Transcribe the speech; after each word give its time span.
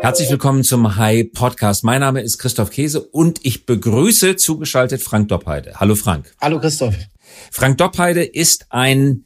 Herzlich 0.00 0.30
willkommen 0.30 0.62
zum 0.62 0.96
Hi 0.96 1.24
Podcast. 1.24 1.82
Mein 1.82 2.00
Name 2.00 2.20
ist 2.22 2.38
Christoph 2.38 2.70
Käse 2.70 3.02
und 3.02 3.44
ich 3.44 3.66
begrüße 3.66 4.36
zugeschaltet 4.36 5.02
Frank 5.02 5.28
Doppheide. 5.28 5.74
Hallo 5.76 5.96
Frank. 5.96 6.34
Hallo 6.40 6.60
Christoph. 6.60 6.94
Frank 7.50 7.78
Doppheide 7.78 8.24
ist 8.24 8.66
ein 8.70 9.24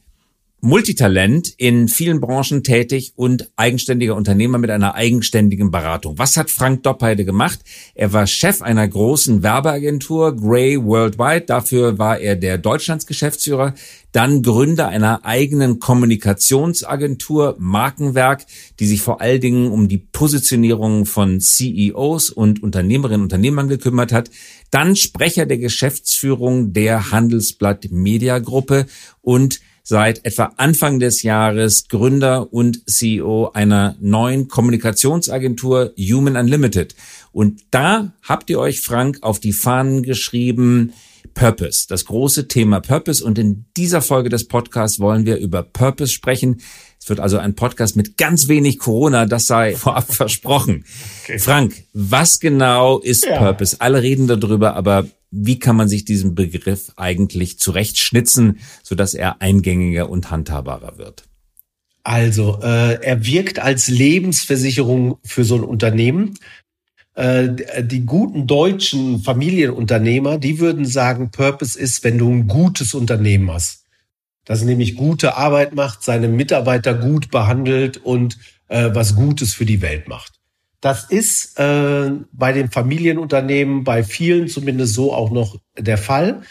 Multitalent 0.65 1.53
in 1.57 1.89
vielen 1.89 2.21
Branchen 2.21 2.63
tätig 2.63 3.11
und 3.17 3.51
eigenständiger 3.57 4.15
Unternehmer 4.15 4.59
mit 4.59 4.69
einer 4.69 4.95
eigenständigen 4.95 5.71
Beratung. 5.71 6.17
Was 6.17 6.37
hat 6.37 6.49
Frank 6.49 6.83
Doppheide 6.83 7.25
gemacht? 7.25 7.59
Er 7.95 8.13
war 8.13 8.27
Chef 8.27 8.61
einer 8.61 8.87
großen 8.87 9.43
Werbeagentur, 9.43 10.37
Grey 10.37 10.81
Worldwide. 10.81 11.47
Dafür 11.47 11.99
war 11.99 12.17
er 12.17 12.37
der 12.37 12.57
Deutschlandsgeschäftsführer. 12.57 13.73
Dann 14.13 14.41
Gründer 14.41 14.87
einer 14.87 15.25
eigenen 15.25 15.81
Kommunikationsagentur, 15.81 17.57
Markenwerk, 17.59 18.45
die 18.79 18.87
sich 18.87 19.01
vor 19.01 19.19
allen 19.19 19.41
Dingen 19.41 19.69
um 19.69 19.89
die 19.89 19.97
Positionierung 19.97 21.05
von 21.05 21.41
CEOs 21.41 22.29
und 22.29 22.63
Unternehmerinnen 22.63 23.19
und 23.19 23.33
Unternehmern 23.33 23.67
gekümmert 23.67 24.13
hat. 24.13 24.31
Dann 24.71 24.95
Sprecher 24.95 25.45
der 25.45 25.57
Geschäftsführung 25.57 26.71
der 26.71 27.11
Handelsblatt 27.11 27.91
Media 27.91 28.39
Gruppe 28.39 28.85
und 29.19 29.59
seit 29.83 30.25
etwa 30.25 30.53
Anfang 30.55 30.99
des 30.99 31.23
Jahres 31.23 31.89
Gründer 31.89 32.51
und 32.51 32.89
CEO 32.89 33.51
einer 33.53 33.95
neuen 33.99 34.47
Kommunikationsagentur 34.47 35.93
Human 35.97 36.37
Unlimited. 36.37 36.95
Und 37.33 37.61
da 37.71 38.13
habt 38.21 38.49
ihr 38.49 38.59
euch, 38.59 38.79
Frank, 38.81 39.19
auf 39.21 39.39
die 39.39 39.53
Fahnen 39.53 40.03
geschrieben, 40.03 40.93
Purpose, 41.33 41.87
das 41.87 42.05
große 42.05 42.47
Thema 42.47 42.79
Purpose. 42.79 43.23
Und 43.23 43.37
in 43.37 43.65
dieser 43.75 44.01
Folge 44.01 44.29
des 44.29 44.47
Podcasts 44.47 44.99
wollen 44.99 45.25
wir 45.25 45.37
über 45.37 45.63
Purpose 45.63 46.11
sprechen. 46.11 46.61
Es 46.99 47.09
wird 47.09 47.19
also 47.19 47.37
ein 47.37 47.55
Podcast 47.55 47.95
mit 47.95 48.17
ganz 48.17 48.47
wenig 48.47 48.79
Corona, 48.79 49.25
das 49.25 49.47
sei 49.47 49.75
vorab 49.75 50.13
versprochen. 50.13 50.85
Okay. 51.23 51.39
Frank, 51.39 51.83
was 51.93 52.39
genau 52.39 52.99
ist 52.99 53.25
ja. 53.25 53.37
Purpose? 53.37 53.77
Alle 53.79 54.01
reden 54.01 54.27
darüber, 54.27 54.75
aber 54.75 55.07
wie 55.35 55.57
kann 55.57 55.75
man 55.75 55.89
sich 55.89 56.05
diesen 56.05 56.35
Begriff 56.35 56.91
eigentlich 56.95 57.57
zurechtschnitzen, 57.57 58.59
sodass 58.83 59.15
er 59.15 59.41
eingängiger 59.41 60.09
und 60.09 60.29
handhabbarer 60.29 60.97
wird? 60.97 61.23
Also, 62.03 62.59
äh, 62.61 63.01
er 63.01 63.25
wirkt 63.25 63.59
als 63.59 63.87
Lebensversicherung 63.87 65.17
für 65.23 65.43
so 65.43 65.55
ein 65.55 65.63
Unternehmen. 65.63 66.37
Äh, 67.15 67.49
die 67.83 68.05
guten 68.05 68.45
deutschen 68.45 69.21
Familienunternehmer, 69.21 70.37
die 70.37 70.59
würden 70.59 70.85
sagen, 70.85 71.31
Purpose 71.31 71.79
ist, 71.79 72.03
wenn 72.03 72.17
du 72.17 72.29
ein 72.29 72.47
gutes 72.47 72.93
Unternehmen 72.93 73.51
hast. 73.51 73.85
Das 74.45 74.63
nämlich 74.63 74.95
gute 74.95 75.37
Arbeit 75.37 75.73
macht, 75.73 76.03
seine 76.03 76.27
Mitarbeiter 76.27 76.93
gut 76.93 77.31
behandelt 77.31 77.97
und 77.97 78.37
äh, 78.67 78.89
was 78.93 79.15
Gutes 79.15 79.53
für 79.53 79.65
die 79.65 79.81
Welt 79.81 80.07
macht. 80.07 80.32
Das 80.83 81.05
ist 81.05 81.57
äh, 81.59 82.11
bei 82.33 82.51
den 82.51 82.69
Familienunternehmen 82.69 83.85
bei 83.85 84.03
vielen 84.03 84.49
zumindest 84.49 84.93
so 84.95 85.13
auch 85.13 85.31
noch 85.31 85.55
der 85.77 85.97
Fall. 85.97 86.41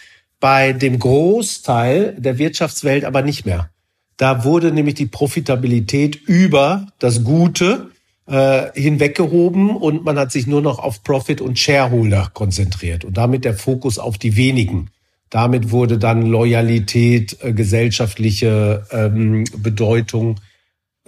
Bei 0.41 0.73
dem 0.73 0.99
Großteil 0.99 2.17
der 2.19 2.39
Wirtschaftswelt 2.39 3.05
aber 3.05 3.21
nicht 3.21 3.45
mehr. 3.45 3.69
Da 4.17 4.43
wurde 4.43 4.73
nämlich 4.73 4.95
die 4.95 5.05
Profitabilität 5.05 6.17
über 6.17 6.87
das 6.99 7.25
Gute 7.25 7.91
äh, 8.27 8.69
hinweggehoben 8.73 9.69
und 9.69 10.03
man 10.03 10.19
hat 10.19 10.33
sich 10.33 10.47
nur 10.47 10.63
noch 10.63 10.79
auf 10.79 11.03
Profit 11.03 11.43
und 11.43 11.59
Shareholder 11.59 12.31
konzentriert 12.33 13.05
und 13.05 13.19
damit 13.19 13.45
der 13.45 13.53
Fokus 13.53 13.99
auf 13.99 14.17
die 14.17 14.35
wenigen. 14.37 14.89
Damit 15.29 15.73
wurde 15.73 15.99
dann 15.99 16.23
Loyalität, 16.23 17.37
äh, 17.43 17.53
gesellschaftliche 17.53 18.87
ähm, 18.93 19.45
Bedeutung 19.59 20.37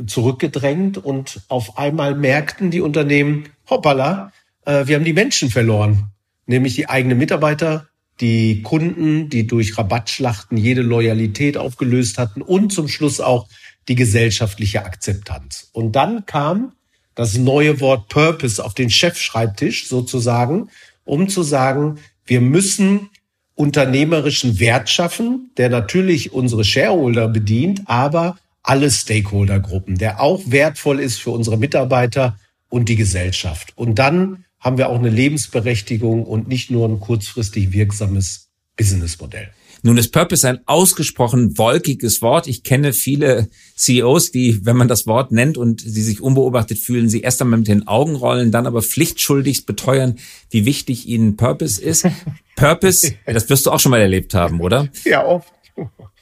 zurückgedrängt 0.06 0.98
und 0.98 1.42
auf 1.48 1.78
einmal 1.78 2.14
merkten 2.14 2.70
die 2.70 2.80
Unternehmen, 2.80 3.48
hoppala, 3.68 4.32
äh, 4.64 4.86
wir 4.86 4.96
haben 4.96 5.04
die 5.04 5.12
Menschen 5.12 5.50
verloren, 5.50 6.08
nämlich 6.46 6.74
die 6.74 6.88
eigenen 6.88 7.18
Mitarbeiter, 7.18 7.88
die 8.20 8.62
Kunden, 8.62 9.28
die 9.28 9.46
durch 9.46 9.76
Rabattschlachten 9.76 10.56
jede 10.56 10.82
Loyalität 10.82 11.56
aufgelöst 11.56 12.18
hatten 12.18 12.42
und 12.42 12.72
zum 12.72 12.88
Schluss 12.88 13.20
auch 13.20 13.48
die 13.88 13.96
gesellschaftliche 13.96 14.84
Akzeptanz. 14.84 15.68
Und 15.72 15.92
dann 15.92 16.24
kam 16.26 16.72
das 17.14 17.36
neue 17.36 17.80
Wort 17.80 18.08
Purpose 18.08 18.64
auf 18.64 18.74
den 18.74 18.90
Chefschreibtisch 18.90 19.88
sozusagen, 19.88 20.68
um 21.04 21.28
zu 21.28 21.42
sagen, 21.42 21.98
wir 22.24 22.40
müssen 22.40 23.10
unternehmerischen 23.54 24.58
Wert 24.58 24.90
schaffen, 24.90 25.50
der 25.56 25.68
natürlich 25.68 26.32
unsere 26.32 26.64
Shareholder 26.64 27.28
bedient, 27.28 27.82
aber 27.86 28.36
alle 28.64 28.90
Stakeholdergruppen, 28.90 29.96
der 29.96 30.20
auch 30.20 30.42
wertvoll 30.46 30.98
ist 30.98 31.20
für 31.20 31.30
unsere 31.30 31.58
Mitarbeiter 31.58 32.38
und 32.68 32.88
die 32.88 32.96
Gesellschaft. 32.96 33.72
Und 33.76 34.00
dann 34.00 34.44
haben 34.58 34.78
wir 34.78 34.88
auch 34.88 34.98
eine 34.98 35.10
Lebensberechtigung 35.10 36.24
und 36.24 36.48
nicht 36.48 36.70
nur 36.70 36.88
ein 36.88 36.98
kurzfristig 36.98 37.72
wirksames 37.72 38.48
Businessmodell. 38.76 39.50
Nun 39.82 39.98
ist 39.98 40.12
Purpose 40.12 40.48
ein 40.48 40.60
ausgesprochen 40.64 41.58
wolkiges 41.58 42.22
Wort. 42.22 42.46
Ich 42.46 42.62
kenne 42.62 42.94
viele 42.94 43.50
CEOs, 43.76 44.30
die, 44.30 44.64
wenn 44.64 44.78
man 44.78 44.88
das 44.88 45.06
Wort 45.06 45.30
nennt 45.30 45.58
und 45.58 45.82
sie 45.82 46.02
sich 46.02 46.22
unbeobachtet 46.22 46.78
fühlen, 46.78 47.10
sie 47.10 47.20
erst 47.20 47.42
einmal 47.42 47.58
mit 47.58 47.68
den 47.68 47.86
Augen 47.86 48.14
rollen, 48.14 48.50
dann 48.50 48.66
aber 48.66 48.80
pflichtschuldigst 48.80 49.66
beteuern, 49.66 50.18
wie 50.48 50.64
wichtig 50.64 51.06
ihnen 51.06 51.36
Purpose 51.36 51.82
ist. 51.82 52.06
Purpose, 52.56 53.12
das 53.26 53.50
wirst 53.50 53.66
du 53.66 53.70
auch 53.72 53.78
schon 53.78 53.90
mal 53.90 54.00
erlebt 54.00 54.32
haben, 54.32 54.62
oder? 54.62 54.88
Ja, 55.04 55.22
oft. 55.26 55.52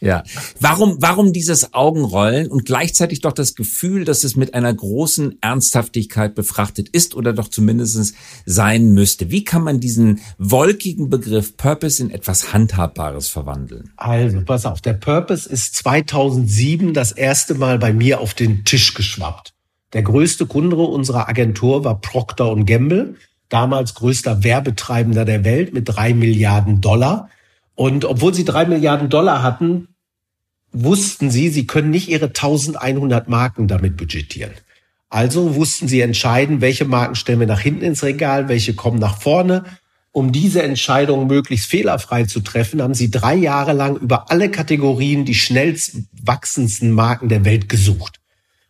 Ja. 0.00 0.24
Warum, 0.58 0.96
warum 1.00 1.32
dieses 1.32 1.74
Augenrollen 1.74 2.48
und 2.48 2.64
gleichzeitig 2.64 3.20
doch 3.20 3.32
das 3.32 3.54
Gefühl, 3.54 4.04
dass 4.04 4.24
es 4.24 4.34
mit 4.34 4.54
einer 4.54 4.72
großen 4.74 5.38
Ernsthaftigkeit 5.40 6.34
befrachtet 6.34 6.88
ist 6.88 7.14
oder 7.14 7.32
doch 7.32 7.48
zumindest 7.48 8.14
sein 8.44 8.92
müsste? 8.94 9.30
Wie 9.30 9.44
kann 9.44 9.62
man 9.62 9.78
diesen 9.78 10.20
wolkigen 10.38 11.08
Begriff 11.08 11.56
Purpose 11.56 12.02
in 12.02 12.10
etwas 12.10 12.52
Handhabbares 12.52 13.28
verwandeln? 13.28 13.92
Also, 13.96 14.40
pass 14.44 14.66
auf. 14.66 14.80
Der 14.80 14.94
Purpose 14.94 15.48
ist 15.48 15.76
2007 15.76 16.94
das 16.94 17.12
erste 17.12 17.54
Mal 17.54 17.78
bei 17.78 17.92
mir 17.92 18.20
auf 18.20 18.34
den 18.34 18.64
Tisch 18.64 18.94
geschwappt. 18.94 19.54
Der 19.92 20.02
größte 20.02 20.46
Kunde 20.46 20.76
unserer 20.76 21.28
Agentur 21.28 21.84
war 21.84 22.00
Procter 22.00 22.56
Gamble, 22.64 23.14
damals 23.48 23.94
größter 23.94 24.42
Werbetreibender 24.42 25.24
der 25.24 25.44
Welt 25.44 25.74
mit 25.74 25.88
drei 25.88 26.14
Milliarden 26.14 26.80
Dollar. 26.80 27.28
Und 27.75 28.05
obwohl 28.05 28.34
sie 28.34 28.44
drei 28.44 28.65
Milliarden 28.66 29.09
Dollar 29.09 29.43
hatten, 29.43 29.88
wussten 30.72 31.31
sie, 31.31 31.49
sie 31.49 31.66
können 31.66 31.91
nicht 31.91 32.09
ihre 32.09 32.27
1100 32.27 33.28
Marken 33.28 33.69
damit 33.69 33.97
budgetieren. 33.97 34.53
Also 35.09 35.55
wussten 35.56 35.88
sie 35.88 36.00
entscheiden, 36.00 36.61
welche 36.61 36.87
Marken 36.87 37.15
stellen 37.15 37.41
wir 37.41 37.47
nach 37.47 37.61
hinten 37.61 37.84
ins 37.84 38.03
Regal, 38.03 38.49
welche 38.49 38.75
kommen 38.75 38.99
nach 38.99 39.21
vorne. 39.21 39.65
Um 40.11 40.32
diese 40.32 40.62
Entscheidung 40.62 41.27
möglichst 41.27 41.66
fehlerfrei 41.66 42.25
zu 42.25 42.41
treffen, 42.41 42.82
haben 42.82 42.94
sie 42.94 43.11
drei 43.11 43.34
Jahre 43.34 43.72
lang 43.72 43.97
über 43.97 44.31
alle 44.31 44.50
Kategorien 44.50 45.25
die 45.25 45.34
schnellst 45.34 45.97
wachsendsten 46.22 46.93
Marken 46.93 47.28
der 47.28 47.44
Welt 47.44 47.69
gesucht. 47.69 48.21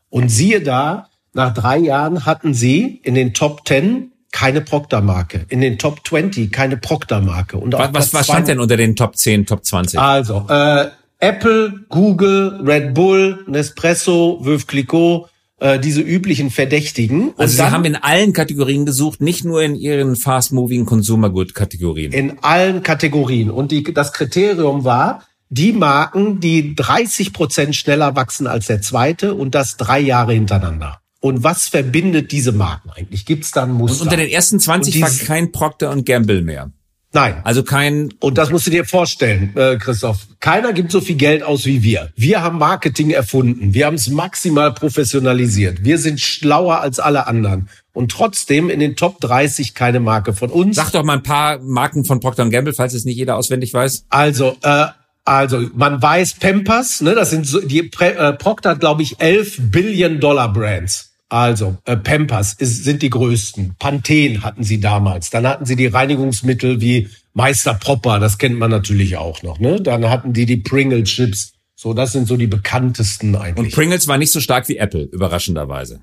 Und 0.08 0.28
siehe 0.28 0.60
da, 0.60 1.08
nach 1.32 1.54
drei 1.54 1.78
Jahren 1.78 2.26
hatten 2.26 2.54
sie 2.54 3.00
in 3.02 3.14
den 3.14 3.34
Top 3.34 3.66
10 3.66 4.11
keine 4.32 4.62
Procter-Marke. 4.62 5.46
In 5.48 5.60
den 5.60 5.78
Top 5.78 6.00
20 6.06 6.50
keine 6.50 6.76
Procter-Marke. 6.76 7.60
was, 7.62 7.92
was, 7.92 8.14
was 8.14 8.26
stand 8.26 8.48
denn 8.48 8.58
unter 8.58 8.76
den 8.76 8.96
Top 8.96 9.16
10, 9.16 9.46
Top 9.46 9.64
20? 9.64 10.00
Also, 10.00 10.46
äh, 10.48 10.88
Apple, 11.20 11.84
Google, 11.88 12.60
Red 12.66 12.94
Bull, 12.94 13.44
Nespresso, 13.46 14.40
Veuve 14.42 14.66
Clicquot, 14.66 15.28
äh, 15.60 15.78
diese 15.78 16.00
üblichen 16.00 16.50
Verdächtigen. 16.50 17.28
Und 17.28 17.38
also 17.38 17.56
Sie 17.56 17.62
haben 17.62 17.84
in 17.84 17.94
allen 17.94 18.32
Kategorien 18.32 18.84
gesucht, 18.84 19.20
nicht 19.20 19.44
nur 19.44 19.62
in 19.62 19.76
Ihren 19.76 20.16
Fast-Moving 20.16 20.86
Consumer 20.86 21.30
Good 21.30 21.54
Kategorien. 21.54 22.10
In 22.10 22.38
allen 22.42 22.82
Kategorien. 22.82 23.50
Und 23.50 23.70
die, 23.70 23.84
das 23.84 24.12
Kriterium 24.12 24.82
war, 24.82 25.22
die 25.50 25.72
Marken, 25.72 26.40
die 26.40 26.74
30 26.74 27.32
Prozent 27.32 27.76
schneller 27.76 28.16
wachsen 28.16 28.46
als 28.46 28.66
der 28.66 28.80
zweite 28.80 29.34
und 29.34 29.54
das 29.54 29.76
drei 29.76 30.00
Jahre 30.00 30.32
hintereinander. 30.32 31.01
Und 31.22 31.44
was 31.44 31.68
verbindet 31.68 32.32
diese 32.32 32.50
Marken 32.50 32.90
eigentlich? 32.90 33.24
Gibt 33.24 33.44
es 33.44 33.52
da 33.52 33.62
ein 33.62 33.70
Muster? 33.70 34.02
Und 34.02 34.08
unter 34.08 34.16
den 34.16 34.28
ersten 34.28 34.58
20 34.58 35.00
war 35.00 35.08
kein 35.08 35.52
Procter 35.52 35.94
Gamble 36.02 36.42
mehr. 36.42 36.72
Nein. 37.12 37.40
Also 37.44 37.62
kein. 37.62 38.12
Und 38.18 38.38
das 38.38 38.50
musst 38.50 38.66
du 38.66 38.72
dir 38.72 38.84
vorstellen, 38.84 39.56
äh, 39.56 39.76
Christoph. 39.76 40.26
Keiner 40.40 40.72
gibt 40.72 40.90
so 40.90 41.00
viel 41.00 41.14
Geld 41.14 41.44
aus 41.44 41.64
wie 41.64 41.84
wir. 41.84 42.10
Wir 42.16 42.42
haben 42.42 42.58
Marketing 42.58 43.10
erfunden. 43.10 43.72
Wir 43.72 43.86
haben 43.86 43.94
es 43.94 44.08
maximal 44.08 44.74
professionalisiert. 44.74 45.84
Wir 45.84 45.98
sind 45.98 46.20
schlauer 46.20 46.80
als 46.80 46.98
alle 46.98 47.28
anderen. 47.28 47.68
Und 47.92 48.10
trotzdem 48.10 48.68
in 48.68 48.80
den 48.80 48.96
Top 48.96 49.20
30 49.20 49.74
keine 49.74 50.00
Marke 50.00 50.32
von 50.32 50.50
uns. 50.50 50.74
Sag 50.74 50.90
doch 50.90 51.04
mal 51.04 51.18
ein 51.18 51.22
paar 51.22 51.60
Marken 51.60 52.04
von 52.04 52.18
Procter 52.18 52.48
Gamble, 52.48 52.72
falls 52.72 52.94
es 52.94 53.04
nicht 53.04 53.16
jeder 53.16 53.36
auswendig 53.36 53.72
weiß. 53.72 54.06
Also, 54.08 54.56
äh, 54.62 54.86
also 55.24 55.68
man 55.74 56.02
weiß 56.02 56.34
Pampers, 56.40 57.00
ne, 57.00 57.14
das 57.14 57.30
sind 57.30 57.46
so, 57.46 57.60
die 57.60 57.90
äh, 58.00 58.32
Procter 58.32 58.70
hat 58.70 58.80
glaube 58.80 59.02
ich 59.02 59.20
11 59.20 59.70
Billion 59.70 60.18
Dollar 60.18 60.52
Brands. 60.52 61.11
Also, 61.32 61.78
äh, 61.86 61.96
Pampers 61.96 62.52
ist, 62.52 62.84
sind 62.84 63.00
die 63.00 63.08
größten. 63.08 63.76
Panthen 63.78 64.44
hatten 64.44 64.64
sie 64.64 64.80
damals. 64.80 65.30
Dann 65.30 65.46
hatten 65.46 65.64
sie 65.64 65.76
die 65.76 65.86
Reinigungsmittel 65.86 66.82
wie 66.82 67.08
Meister 67.32 67.72
Propper, 67.72 68.20
das 68.20 68.36
kennt 68.36 68.58
man 68.58 68.70
natürlich 68.70 69.16
auch 69.16 69.42
noch. 69.42 69.58
Ne? 69.58 69.80
Dann 69.80 70.10
hatten 70.10 70.34
die 70.34 70.44
die 70.44 70.58
Pringles 70.58 71.08
Chips. 71.08 71.52
So, 71.74 71.94
das 71.94 72.12
sind 72.12 72.28
so 72.28 72.36
die 72.36 72.48
bekanntesten 72.48 73.34
eigentlich. 73.34 73.66
Und 73.66 73.72
Pringles 73.72 74.06
war 74.08 74.18
nicht 74.18 74.30
so 74.30 74.40
stark 74.40 74.68
wie 74.68 74.76
Apple, 74.76 75.04
überraschenderweise. 75.04 76.00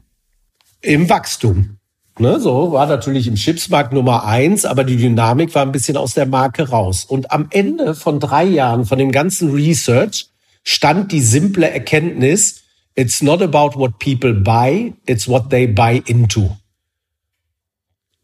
Im 0.82 1.08
Wachstum. 1.10 1.78
Ne, 2.18 2.40
so 2.40 2.72
war 2.72 2.88
natürlich 2.88 3.28
im 3.28 3.36
Chipsmarkt 3.36 3.94
Nummer 3.94 4.26
eins, 4.26 4.66
aber 4.66 4.84
die 4.84 4.98
Dynamik 4.98 5.54
war 5.54 5.62
ein 5.62 5.72
bisschen 5.72 5.96
aus 5.96 6.16
der 6.16 6.26
Marke 6.26 6.70
raus. 6.70 7.06
Und 7.06 7.32
am 7.32 7.48
Ende 7.52 7.94
von 7.94 8.20
drei 8.20 8.46
Jahren 8.46 8.86
von 8.86 8.98
dem 8.98 9.12
ganzen 9.12 9.52
Research 9.52 10.28
stand 10.64 11.12
die 11.12 11.22
simple 11.22 11.70
Erkenntnis, 11.70 12.59
it's 13.00 13.22
not 13.22 13.42
about 13.42 13.78
what 13.78 14.00
people 14.00 14.34
buy, 14.34 14.94
it's 15.06 15.28
what 15.28 15.50
they 15.50 15.68
buy 15.68 16.04
into. 16.06 16.58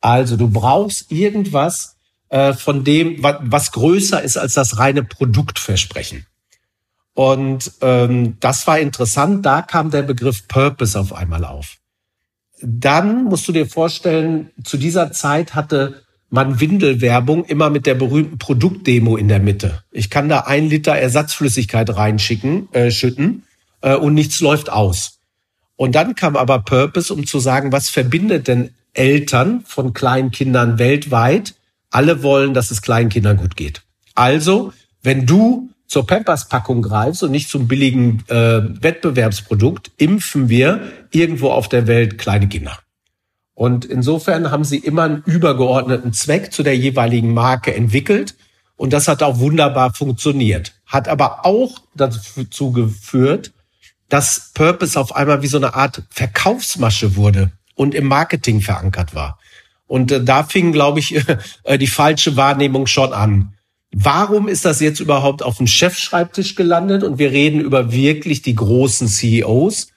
Also 0.02 0.38
du 0.38 0.50
brauchst 0.50 1.12
irgendwas 1.12 1.98
äh, 2.30 2.54
von 2.54 2.84
dem, 2.84 3.24
was, 3.24 3.38
was 3.42 3.72
größer 3.72 4.22
ist 4.22 4.38
als 4.38 4.54
das 4.54 4.78
reine 4.78 5.04
Produktversprechen. 5.04 6.26
Und 7.14 7.72
ähm, 7.82 8.38
das 8.40 8.68
war 8.68 8.80
interessant, 8.80 9.46
da 9.46 9.62
kam 9.62 9.90
der 9.90 10.04
Begriff 10.04 10.48
Purpose 10.48 11.00
auf 11.00 11.14
einmal 11.14 11.46
auf 11.46 11.78
dann 12.62 13.26
musst 13.26 13.48
du 13.48 13.52
dir 13.52 13.68
vorstellen, 13.68 14.52
zu 14.64 14.78
dieser 14.78 15.12
Zeit 15.12 15.56
hatte 15.56 16.04
man 16.30 16.60
Windelwerbung 16.60 17.46
immer 17.46 17.70
mit 17.70 17.86
der 17.86 17.96
berühmten 17.96 18.38
Produktdemo 18.38 19.16
in 19.16 19.28
der 19.28 19.40
Mitte. 19.40 19.84
Ich 19.92 20.10
kann 20.10 20.28
da 20.28 20.42
ein 20.42 20.68
Liter 20.68 20.94
Ersatzflüssigkeit 20.94 21.96
reinschicken, 21.96 22.68
äh, 22.74 22.92
schütten 22.92 23.44
äh, 23.86 23.96
und 23.96 24.16
nichts 24.16 24.42
läuft 24.42 24.70
aus. 24.70 25.20
Und 25.78 25.96
dann 25.96 26.16
kam 26.16 26.36
aber 26.36 26.60
Purpose, 26.60 27.14
um 27.14 27.26
zu 27.26 27.40
sagen, 27.40 27.72
was 27.72 27.90
verbindet 27.90 28.48
denn 28.48 28.72
Eltern 28.94 29.64
von 29.66 29.94
kleinen 29.94 30.32
Kindern 30.32 30.80
weltweit? 30.80 31.54
Alle 31.92 32.24
wollen, 32.24 32.54
dass 32.54 32.72
es 32.72 32.82
kleinen 32.82 33.10
Kindern 33.10 33.38
gut 33.38 33.56
geht. 33.56 33.84
Also, 34.16 34.74
wenn 35.04 35.26
du 35.26 35.70
zur 35.88 36.08
Pampers-Packung 36.08 36.82
greifst 36.82 37.24
und 37.24 37.32
nicht 37.32 37.50
zum 37.50 37.68
billigen 37.68 38.24
äh, 38.28 38.62
Wettbewerbsprodukt, 38.82 39.92
impfen 39.98 40.50
wir 40.50 40.82
irgendwo 41.12 41.52
auf 41.52 41.70
der 41.70 41.88
Welt 41.88 42.18
kleine 42.18 42.48
Kinder. 42.48 42.80
Und 43.54 43.86
insofern 43.86 44.52
haben 44.52 44.64
sie 44.64 44.78
immer 44.78 45.04
einen 45.04 45.24
übergeordneten 45.26 46.12
Zweck 46.12 46.52
zu 46.52 46.64
der 46.64 46.76
jeweiligen 46.76 47.34
Marke 47.34 47.74
entwickelt. 47.74 48.36
Und 48.78 48.94
das 48.94 49.08
hat 49.08 49.24
auch 49.24 49.40
wunderbar 49.40 49.94
funktioniert. 49.94 50.74
Hat 50.86 51.08
aber 51.08 51.46
auch 51.46 51.80
dazu 51.96 52.72
geführt, 52.72 53.54
dass 54.10 54.52
Purpose 54.54 55.00
auf 55.00 55.16
einmal 55.16 55.42
wie 55.42 55.48
so 55.48 55.58
eine 55.58 55.74
Art 55.74 56.04
Verkaufsmasche 56.10 57.16
wurde 57.16 57.52
und 57.76 57.96
im 57.96 58.06
Marketing 58.06 58.62
verankert 58.62 59.16
war. 59.16 59.40
Und 59.88 60.12
äh, 60.12 60.24
da 60.24 60.44
fing, 60.44 60.72
glaube 60.72 61.00
ich, 61.00 61.16
äh, 61.64 61.78
die 61.78 61.88
falsche 61.88 62.36
Wahrnehmung 62.36 62.88
schon 62.88 63.14
an. 63.14 63.54
Warum 63.92 64.48
ist 64.48 64.66
das 64.66 64.82
jetzt 64.82 65.00
überhaupt 65.00 65.42
auf 65.42 65.58
dem 65.58 65.68
Chefschreibtisch 65.68 66.56
gelandet? 66.56 67.04
Und 67.04 67.18
wir 67.18 67.32
reden 67.32 67.62
über 67.62 67.92
wirklich 67.92 68.42
die 68.42 68.56
großen 68.56 69.08
CEOs, 69.08 69.88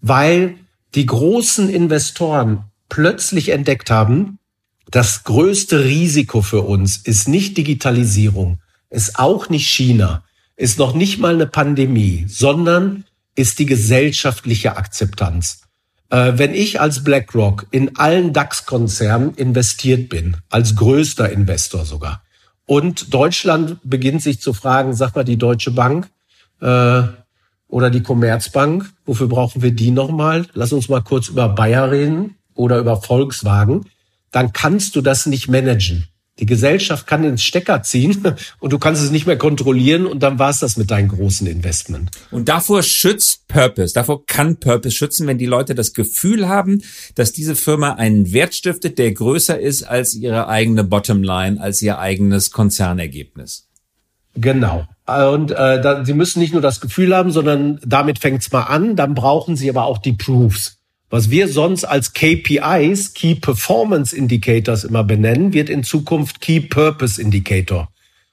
weil 0.00 0.56
die 0.94 1.06
großen 1.06 1.68
Investoren 1.68 2.64
plötzlich 2.88 3.50
entdeckt 3.50 3.90
haben, 3.90 4.38
das 4.90 5.24
größte 5.24 5.84
Risiko 5.84 6.42
für 6.42 6.62
uns 6.62 6.96
ist 6.96 7.28
nicht 7.28 7.56
Digitalisierung, 7.56 8.60
ist 8.88 9.18
auch 9.18 9.48
nicht 9.48 9.66
China, 9.66 10.22
ist 10.54 10.78
noch 10.78 10.94
nicht 10.94 11.18
mal 11.18 11.34
eine 11.34 11.46
Pandemie, 11.46 12.24
sondern 12.28 13.04
ist 13.36 13.58
die 13.58 13.66
gesellschaftliche 13.66 14.76
Akzeptanz. 14.76 15.62
Äh, 16.10 16.32
wenn 16.36 16.54
ich 16.54 16.80
als 16.80 17.04
BlackRock 17.04 17.66
in 17.70 17.96
allen 17.96 18.32
DAX-Konzernen 18.32 19.34
investiert 19.34 20.08
bin, 20.08 20.36
als 20.50 20.74
größter 20.76 21.30
Investor 21.30 21.84
sogar, 21.84 22.22
und 22.66 23.14
Deutschland 23.14 23.78
beginnt 23.84 24.22
sich 24.22 24.40
zu 24.40 24.52
fragen, 24.52 24.94
sag 24.94 25.14
mal, 25.14 25.24
die 25.24 25.38
Deutsche 25.38 25.70
Bank 25.70 26.08
äh, 26.60 27.02
oder 27.68 27.90
die 27.90 28.02
Commerzbank, 28.02 28.92
wofür 29.04 29.28
brauchen 29.28 29.62
wir 29.62 29.70
die 29.70 29.92
nochmal? 29.92 30.46
Lass 30.52 30.72
uns 30.72 30.88
mal 30.88 31.02
kurz 31.02 31.28
über 31.28 31.48
Bayer 31.48 31.90
reden 31.90 32.36
oder 32.54 32.78
über 32.78 33.00
Volkswagen. 33.00 33.86
Dann 34.32 34.52
kannst 34.52 34.96
du 34.96 35.00
das 35.00 35.26
nicht 35.26 35.48
managen. 35.48 36.08
Die 36.38 36.46
Gesellschaft 36.46 37.06
kann 37.06 37.22
den 37.22 37.38
Stecker 37.38 37.82
ziehen 37.82 38.36
und 38.58 38.72
du 38.72 38.78
kannst 38.78 39.02
es 39.02 39.10
nicht 39.10 39.26
mehr 39.26 39.38
kontrollieren 39.38 40.06
und 40.06 40.22
dann 40.22 40.38
war 40.38 40.50
es 40.50 40.58
das 40.58 40.76
mit 40.76 40.90
deinem 40.90 41.08
großen 41.08 41.46
Investment. 41.46 42.10
Und 42.30 42.48
davor 42.48 42.82
schützt 42.82 43.48
Purpose, 43.48 43.94
davor 43.94 44.26
kann 44.26 44.56
Purpose 44.56 44.94
schützen, 44.94 45.26
wenn 45.26 45.38
die 45.38 45.46
Leute 45.46 45.74
das 45.74 45.94
Gefühl 45.94 46.48
haben, 46.48 46.82
dass 47.14 47.32
diese 47.32 47.56
Firma 47.56 47.94
einen 47.94 48.32
Wert 48.32 48.54
stiftet, 48.54 48.98
der 48.98 49.12
größer 49.12 49.58
ist 49.58 49.84
als 49.84 50.14
ihre 50.14 50.48
eigene 50.48 50.84
Bottomline, 50.84 51.60
als 51.60 51.80
ihr 51.80 51.98
eigenes 51.98 52.50
Konzernergebnis. 52.50 53.66
Genau. 54.34 54.86
Und 55.06 55.52
äh, 55.52 55.80
da, 55.80 56.04
sie 56.04 56.12
müssen 56.12 56.40
nicht 56.40 56.52
nur 56.52 56.60
das 56.60 56.80
Gefühl 56.80 57.14
haben, 57.16 57.30
sondern 57.30 57.80
damit 57.84 58.18
fängt's 58.18 58.52
mal 58.52 58.64
an. 58.64 58.96
Dann 58.96 59.14
brauchen 59.14 59.56
sie 59.56 59.70
aber 59.70 59.84
auch 59.84 59.98
die 59.98 60.12
Proofs. 60.12 60.75
Was 61.08 61.30
wir 61.30 61.48
sonst 61.48 61.84
als 61.84 62.14
KPIs, 62.14 63.14
Key 63.14 63.36
Performance 63.36 64.14
Indicators 64.14 64.84
immer 64.84 65.04
benennen, 65.04 65.52
wird 65.52 65.70
in 65.70 65.84
Zukunft 65.84 66.40
Key 66.40 66.60
Purpose 66.60 67.20
Indicator. 67.20 67.88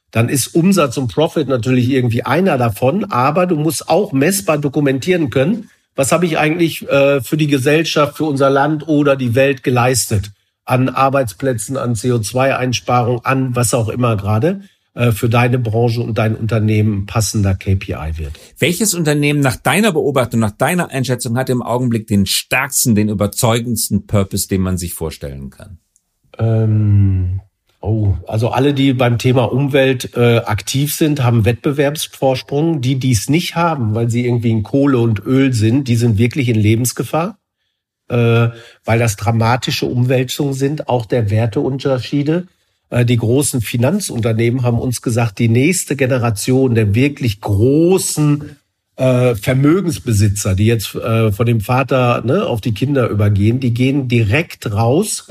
Dann 0.10 0.30
ist 0.30 0.48
Umsatz 0.48 0.98
und 0.98 1.14
Profit 1.14 1.48
natürlich 1.48 1.90
irgendwie 1.90 2.24
einer 2.24 2.58
davon, 2.58 3.06
aber 3.06 3.46
du 3.46 3.56
musst 3.56 3.90
auch 3.90 4.12
messbar 4.12 4.58
dokumentieren 4.58 5.30
können, 5.30 5.70
was 5.96 6.12
habe 6.12 6.26
ich 6.26 6.38
eigentlich 6.38 6.88
äh, 6.90 7.22
für 7.22 7.38
die 7.38 7.48
Gesellschaft, 7.48 8.18
für 8.18 8.26
unser 8.26 8.50
Land 8.50 8.88
oder 8.88 9.16
die 9.16 9.36
Welt 9.36 9.64
geleistet 9.64 10.32
an 10.66 10.90
Arbeitsplätzen, 10.90 11.78
an 11.78 11.94
CO2-Einsparung, 11.94 13.26
an 13.26 13.56
was 13.56 13.74
auch 13.74 13.90
immer 13.90 14.16
gerade. 14.16 14.62
Äh, 14.96 15.12
für 15.12 15.28
deine 15.28 15.58
Branche 15.58 16.02
und 16.02 16.20
dein 16.20 16.36
Unternehmen 16.36 17.08
passender 17.08 17.56
KPI 17.56 18.18
wird. 18.18 18.34
Welches 18.60 18.94
Unternehmen 18.94 19.40
nach 19.40 19.56
deiner 19.56 19.92
Beobachtung, 19.92 20.40
nach 20.40 20.52
deiner 20.52 20.92
Einschätzung 20.92 21.36
hat 21.36 21.50
im 21.50 21.64
Augenblick 21.64 22.06
den 22.06 22.28
stärksten, 22.28 22.94
den 22.94 23.10
überzeugendsten 23.10 24.06
Purpose, 24.06 24.48
den 24.48 24.62
man 24.62 24.78
sich 24.78 24.94
vorstellen 24.94 25.50
kann? 25.50 25.80
Ähm, 26.38 27.42
oh, 27.82 28.14
also 28.28 28.50
alle, 28.50 28.76
die 28.76 28.94
beim 28.94 29.18
Thema 29.18 29.46
Umwelt 29.46 30.16
äh, 30.16 30.38
aktiv 30.46 30.94
sind, 30.94 31.24
haben 31.24 31.44
Wettbewerbsvorsprung. 31.44 32.82
Die, 32.82 33.00
die 33.00 33.14
es 33.14 33.30
nicht 33.30 33.56
haben, 33.56 33.96
weil 33.96 34.12
sie 34.12 34.28
irgendwie 34.28 34.52
in 34.52 34.62
Kohle 34.62 35.00
und 35.00 35.26
Öl 35.26 35.54
sind, 35.54 35.88
die 35.88 35.96
sind 35.96 36.20
wirklich 36.20 36.50
in 36.50 36.56
Lebensgefahr, 36.56 37.40
äh, 38.10 38.50
weil 38.86 39.00
das 39.00 39.16
dramatische 39.16 39.88
Umwälzungen 39.88 40.54
sind, 40.54 40.88
auch 40.88 41.08
der 41.08 41.32
Werteunterschiede. 41.32 42.46
Äh, 42.94 43.06
die 43.06 43.18
großen 43.18 43.62
Finanzunternehmen 43.62 44.62
haben 44.62 44.80
uns 44.80 45.02
gesagt, 45.02 45.40
die 45.40 45.50
nächste 45.50 45.96
Generation 45.96 46.76
der 46.76 46.94
wirklich 46.94 47.42
großen 47.42 48.56
äh, 48.96 49.34
Vermögensbesitzer, 49.34 50.54
die 50.54 50.68
jetzt 50.68 50.94
äh, 50.94 51.32
von 51.32 51.46
dem 51.48 51.60
Vater 51.60 52.22
ne, 52.24 52.46
auf 52.46 52.62
die 52.62 52.76
Kinder 52.76 53.10
übergehen, 53.10 53.60
die 53.60 53.74
gehen 53.74 54.08
direkt 54.08 54.72
raus, 54.72 55.28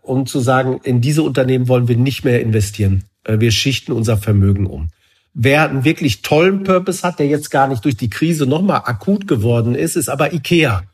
um 0.00 0.24
zu 0.24 0.40
sagen, 0.40 0.80
in 0.82 1.02
diese 1.02 1.22
Unternehmen 1.22 1.68
wollen 1.68 1.88
wir 1.88 1.96
nicht 1.98 2.24
mehr 2.24 2.40
investieren. 2.40 3.04
Wir 3.28 3.50
schichten 3.50 3.92
unser 3.92 4.16
Vermögen 4.16 4.64
um. 4.64 4.88
Wer 5.34 5.68
einen 5.68 5.84
wirklich 5.84 6.22
tollen 6.22 6.62
Purpose 6.62 7.02
hat, 7.02 7.18
der 7.18 7.26
jetzt 7.26 7.50
gar 7.50 7.68
nicht 7.68 7.84
durch 7.84 7.98
die 7.98 8.08
Krise 8.08 8.46
nochmal 8.46 8.80
akut 8.86 9.28
geworden 9.28 9.74
ist, 9.74 9.94
ist 9.94 10.08
aber 10.08 10.32
IKEA. 10.32 10.84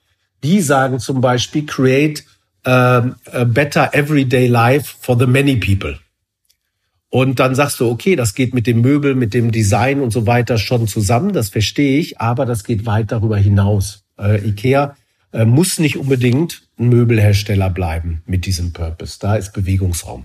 Die 0.42 0.60
sagen 0.60 0.98
zum 0.98 1.20
Beispiel, 1.20 1.66
create 1.66 2.24
ähm, 2.64 3.16
better 3.46 3.92
everyday 3.94 4.46
life 4.46 4.94
for 5.00 5.18
the 5.18 5.26
many 5.26 5.56
people. 5.56 5.98
Und 7.08 7.40
dann 7.40 7.54
sagst 7.54 7.78
du, 7.80 7.90
okay, 7.90 8.16
das 8.16 8.34
geht 8.34 8.54
mit 8.54 8.66
dem 8.66 8.80
Möbel, 8.80 9.14
mit 9.14 9.34
dem 9.34 9.52
Design 9.52 10.00
und 10.00 10.12
so 10.12 10.26
weiter 10.26 10.56
schon 10.56 10.88
zusammen, 10.88 11.34
das 11.34 11.50
verstehe 11.50 11.98
ich, 11.98 12.18
aber 12.20 12.46
das 12.46 12.64
geht 12.64 12.86
weit 12.86 13.12
darüber 13.12 13.36
hinaus. 13.36 14.04
Äh, 14.18 14.48
IKEA 14.48 14.96
äh, 15.32 15.44
muss 15.44 15.78
nicht 15.78 15.98
unbedingt 15.98 16.62
ein 16.78 16.88
Möbelhersteller 16.88 17.68
bleiben 17.68 18.22
mit 18.24 18.46
diesem 18.46 18.72
Purpose. 18.72 19.18
Da 19.20 19.36
ist 19.36 19.52
Bewegungsraum. 19.52 20.24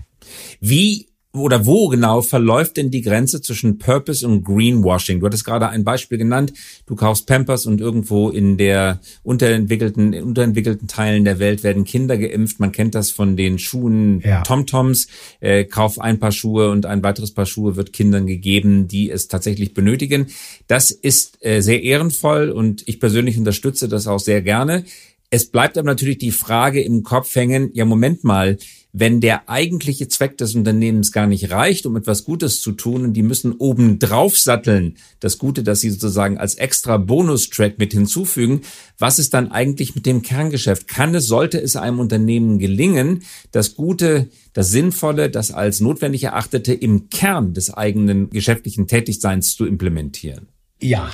Wie 0.60 1.07
oder 1.40 1.66
wo 1.66 1.88
genau 1.88 2.22
verläuft 2.22 2.76
denn 2.76 2.90
die 2.90 3.02
Grenze 3.02 3.40
zwischen 3.40 3.78
Purpose 3.78 4.26
und 4.26 4.44
Greenwashing? 4.44 5.20
Du 5.20 5.26
hattest 5.26 5.44
gerade 5.44 5.68
ein 5.68 5.84
Beispiel 5.84 6.18
genannt. 6.18 6.52
Du 6.86 6.96
kaufst 6.96 7.26
Pampers 7.26 7.66
und 7.66 7.80
irgendwo 7.80 8.30
in 8.30 8.56
der 8.56 9.00
unterentwickelten, 9.22 10.14
unterentwickelten 10.14 10.88
Teilen 10.88 11.24
der 11.24 11.38
Welt 11.38 11.62
werden 11.62 11.84
Kinder 11.84 12.16
geimpft. 12.16 12.60
Man 12.60 12.72
kennt 12.72 12.94
das 12.94 13.10
von 13.10 13.36
den 13.36 13.58
Schuhen 13.58 14.20
ja. 14.24 14.42
TomToms. 14.42 15.08
Äh, 15.40 15.64
kauf 15.64 16.00
ein 16.00 16.18
paar 16.18 16.32
Schuhe 16.32 16.70
und 16.70 16.86
ein 16.86 17.02
weiteres 17.02 17.32
Paar 17.32 17.46
Schuhe 17.46 17.76
wird 17.76 17.92
Kindern 17.92 18.26
gegeben, 18.26 18.88
die 18.88 19.10
es 19.10 19.28
tatsächlich 19.28 19.74
benötigen. 19.74 20.26
Das 20.66 20.90
ist 20.90 21.38
äh, 21.40 21.60
sehr 21.60 21.82
ehrenvoll 21.82 22.50
und 22.50 22.82
ich 22.86 23.00
persönlich 23.00 23.38
unterstütze 23.38 23.88
das 23.88 24.06
auch 24.06 24.20
sehr 24.20 24.42
gerne. 24.42 24.84
Es 25.30 25.46
bleibt 25.46 25.76
aber 25.76 25.86
natürlich 25.86 26.18
die 26.18 26.30
Frage 26.30 26.80
im 26.80 27.02
Kopf 27.02 27.34
hängen, 27.34 27.70
ja 27.74 27.84
Moment 27.84 28.24
mal, 28.24 28.56
wenn 28.92 29.20
der 29.20 29.48
eigentliche 29.48 30.08
Zweck 30.08 30.38
des 30.38 30.54
Unternehmens 30.54 31.12
gar 31.12 31.26
nicht 31.26 31.50
reicht, 31.50 31.84
um 31.84 31.96
etwas 31.96 32.24
Gutes 32.24 32.60
zu 32.60 32.72
tun 32.72 33.04
und 33.04 33.12
die 33.12 33.22
müssen 33.22 33.52
oben 33.52 33.98
drauf 33.98 34.38
satteln, 34.38 34.96
das 35.20 35.38
Gute, 35.38 35.62
das 35.62 35.80
sie 35.80 35.90
sozusagen 35.90 36.38
als 36.38 36.54
extra 36.54 36.96
Bonustrack 36.96 37.78
mit 37.78 37.92
hinzufügen, 37.92 38.62
was 38.98 39.18
ist 39.18 39.34
dann 39.34 39.52
eigentlich 39.52 39.94
mit 39.94 40.06
dem 40.06 40.22
Kerngeschäft? 40.22 40.88
Kann 40.88 41.14
es, 41.14 41.26
sollte 41.26 41.60
es 41.60 41.76
einem 41.76 42.00
Unternehmen 42.00 42.58
gelingen, 42.58 43.22
das 43.52 43.74
Gute, 43.74 44.30
das 44.54 44.70
Sinnvolle, 44.70 45.28
das 45.28 45.50
als 45.50 45.80
notwendig 45.80 46.24
erachtete 46.24 46.72
im 46.72 47.10
Kern 47.10 47.52
des 47.52 47.72
eigenen 47.72 48.30
geschäftlichen 48.30 48.86
Tätigseins 48.86 49.54
zu 49.54 49.66
implementieren? 49.66 50.48
Ja, 50.80 51.10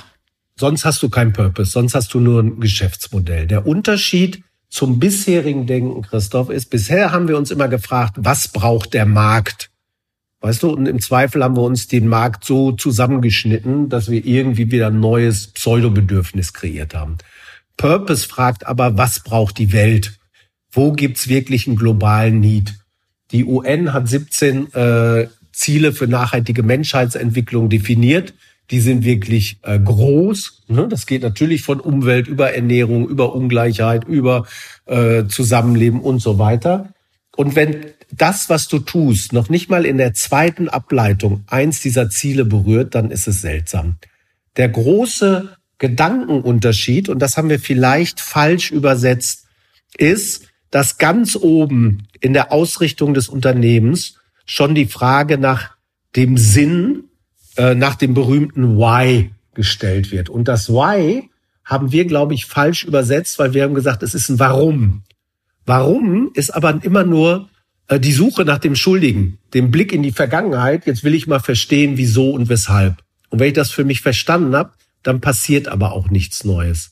sonst 0.57 0.85
hast 0.85 1.03
du 1.03 1.09
keinen 1.09 1.33
Purpose, 1.33 1.71
sonst 1.71 1.93
hast 1.93 2.13
du 2.13 2.19
nur 2.21 2.41
ein 2.41 2.59
Geschäftsmodell. 2.61 3.47
Der 3.47 3.67
Unterschied 3.67 4.43
zum 4.75 4.99
bisherigen 4.99 5.67
Denken, 5.67 6.01
Christoph, 6.01 6.49
ist, 6.49 6.69
bisher 6.69 7.13
haben 7.13 7.29
wir 7.29 7.37
uns 7.37 7.49
immer 7.49 7.69
gefragt, 7.69 8.15
was 8.17 8.49
braucht 8.49 8.93
der 8.93 9.05
Markt? 9.05 9.71
Weißt 10.41 10.63
du, 10.63 10.71
und 10.71 10.85
im 10.85 10.99
Zweifel 10.99 11.41
haben 11.45 11.55
wir 11.55 11.63
uns 11.63 11.87
den 11.87 12.09
Markt 12.09 12.43
so 12.43 12.73
zusammengeschnitten, 12.73 13.87
dass 13.87 14.11
wir 14.11 14.25
irgendwie 14.25 14.69
wieder 14.69 14.87
ein 14.87 14.99
neues 14.99 15.47
Pseudobedürfnis 15.47 16.51
kreiert 16.51 16.93
haben. 16.93 17.17
Purpose 17.77 18.27
fragt 18.27 18.67
aber, 18.67 18.97
was 18.97 19.21
braucht 19.21 19.59
die 19.59 19.71
Welt? 19.71 20.19
Wo 20.73 20.91
gibt's 20.91 21.29
wirklich 21.29 21.67
einen 21.67 21.77
globalen 21.77 22.41
Need? 22.41 22.73
Die 23.31 23.45
UN 23.45 23.93
hat 23.93 24.09
17 24.09 24.73
äh, 24.73 25.29
Ziele 25.53 25.93
für 25.93 26.07
nachhaltige 26.07 26.63
Menschheitsentwicklung 26.63 27.69
definiert. 27.69 28.33
Die 28.71 28.79
sind 28.79 29.05
wirklich 29.05 29.59
äh, 29.61 29.79
groß. 29.79 30.63
Ne? 30.67 30.87
Das 30.87 31.05
geht 31.05 31.21
natürlich 31.21 31.61
von 31.61 31.79
Umwelt 31.79 32.27
über 32.27 32.53
Ernährung, 32.53 33.07
über 33.07 33.35
Ungleichheit, 33.35 34.05
über 34.05 34.45
äh, 34.85 35.25
Zusammenleben 35.27 36.01
und 36.01 36.19
so 36.19 36.39
weiter. 36.39 36.89
Und 37.35 37.55
wenn 37.55 37.85
das, 38.11 38.49
was 38.49 38.67
du 38.67 38.79
tust, 38.79 39.33
noch 39.33 39.49
nicht 39.49 39.69
mal 39.69 39.85
in 39.85 39.97
der 39.97 40.13
zweiten 40.13 40.69
Ableitung 40.69 41.43
eins 41.47 41.81
dieser 41.81 42.09
Ziele 42.09 42.45
berührt, 42.45 42.95
dann 42.95 43.11
ist 43.11 43.27
es 43.27 43.41
seltsam. 43.41 43.97
Der 44.57 44.69
große 44.69 45.55
Gedankenunterschied, 45.77 47.09
und 47.09 47.19
das 47.19 47.37
haben 47.37 47.49
wir 47.49 47.59
vielleicht 47.59 48.21
falsch 48.21 48.71
übersetzt, 48.71 49.45
ist, 49.97 50.47
dass 50.71 50.97
ganz 50.97 51.35
oben 51.35 52.07
in 52.19 52.33
der 52.33 52.51
Ausrichtung 52.51 53.13
des 53.13 53.27
Unternehmens 53.27 54.15
schon 54.45 54.75
die 54.75 54.87
Frage 54.87 55.37
nach 55.37 55.75
dem 56.15 56.37
Sinn, 56.37 57.05
äh, 57.57 57.75
nach 57.75 57.95
dem 57.95 58.13
berühmten 58.13 58.77
Why 58.77 59.31
gestellt 59.53 60.11
wird. 60.11 60.29
Und 60.29 60.47
das 60.47 60.69
Why 60.69 61.29
haben 61.63 61.91
wir, 61.91 62.05
glaube 62.05 62.33
ich, 62.33 62.45
falsch 62.45 62.83
übersetzt, 62.83 63.39
weil 63.39 63.53
wir 63.53 63.63
haben 63.63 63.73
gesagt, 63.73 64.03
es 64.03 64.13
ist 64.13 64.29
ein 64.29 64.39
Warum. 64.39 65.03
Warum 65.65 66.31
ist 66.33 66.51
aber 66.51 66.79
immer 66.83 67.03
nur 67.03 67.49
äh, 67.87 67.99
die 67.99 68.11
Suche 68.11 68.45
nach 68.45 68.59
dem 68.59 68.75
Schuldigen, 68.75 69.39
dem 69.53 69.71
Blick 69.71 69.93
in 69.93 70.03
die 70.03 70.11
Vergangenheit. 70.11 70.85
Jetzt 70.85 71.03
will 71.03 71.13
ich 71.13 71.27
mal 71.27 71.39
verstehen, 71.39 71.97
wieso 71.97 72.31
und 72.31 72.49
weshalb. 72.49 72.97
Und 73.29 73.39
wenn 73.39 73.47
ich 73.47 73.53
das 73.53 73.71
für 73.71 73.83
mich 73.83 74.01
verstanden 74.01 74.55
habe, 74.55 74.71
dann 75.03 75.21
passiert 75.21 75.67
aber 75.67 75.91
auch 75.91 76.09
nichts 76.09 76.43
Neues. 76.43 76.91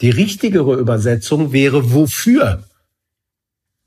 Die 0.00 0.10
richtigere 0.10 0.74
Übersetzung 0.76 1.52
wäre 1.52 1.92
wofür. 1.92 2.64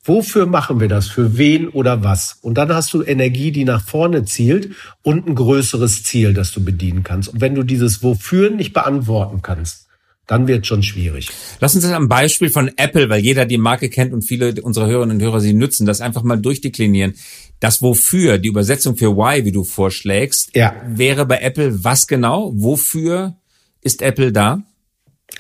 Wofür 0.08 0.46
machen 0.46 0.80
wir 0.80 0.88
das? 0.88 1.08
Für 1.08 1.38
wen 1.38 1.68
oder 1.68 2.04
was? 2.04 2.38
Und 2.42 2.58
dann 2.58 2.74
hast 2.74 2.94
du 2.94 3.04
Energie, 3.04 3.52
die 3.52 3.66
nach 3.66 3.84
vorne 3.84 4.24
zielt 4.24 4.74
und 5.04 5.28
ein 5.28 5.36
größeres 5.36 6.04
Ziel, 6.04 6.34
das 6.34 6.52
du 6.52 6.64
bedienen 6.64 7.04
kannst. 7.04 7.30
Und 7.30 7.42
wenn 7.42 7.56
du 7.56 7.64
dieses 7.64 8.02
Wofür 8.02 8.50
nicht 8.50 8.72
beantworten 8.74 9.42
kannst, 9.42 9.88
dann 10.26 10.48
wird 10.48 10.66
schon 10.66 10.84
schwierig. 10.84 11.30
Lass 11.60 11.76
uns 11.76 11.84
das 11.84 11.94
am 11.94 12.08
Beispiel 12.08 12.50
von 12.50 12.72
Apple, 12.78 13.10
weil 13.10 13.22
jeder 13.22 13.46
die 13.46 13.58
Marke 13.58 13.90
kennt 13.90 14.14
und 14.14 14.22
viele 14.24 14.62
unserer 14.62 14.88
Hörerinnen 14.88 15.18
und 15.18 15.24
Hörer 15.24 15.42
sie 15.42 15.54
nutzen, 15.54 15.86
das 15.86 16.02
einfach 16.02 16.24
mal 16.24 16.38
durchdeklinieren. 16.38 17.16
Das 17.60 17.82
Wofür, 17.82 18.38
die 18.38 18.50
Übersetzung 18.50 18.98
für 18.98 19.16
Why, 19.16 19.46
wie 19.46 19.52
du 19.52 19.64
vorschlägst, 19.64 20.56
ja. 20.56 20.74
wäre 20.88 21.26
bei 21.26 21.40
Apple 21.40 21.84
was 21.84 22.08
genau? 22.08 22.52
Wofür 22.56 23.36
ist 23.82 24.02
Apple 24.02 24.32
da? 24.32 24.64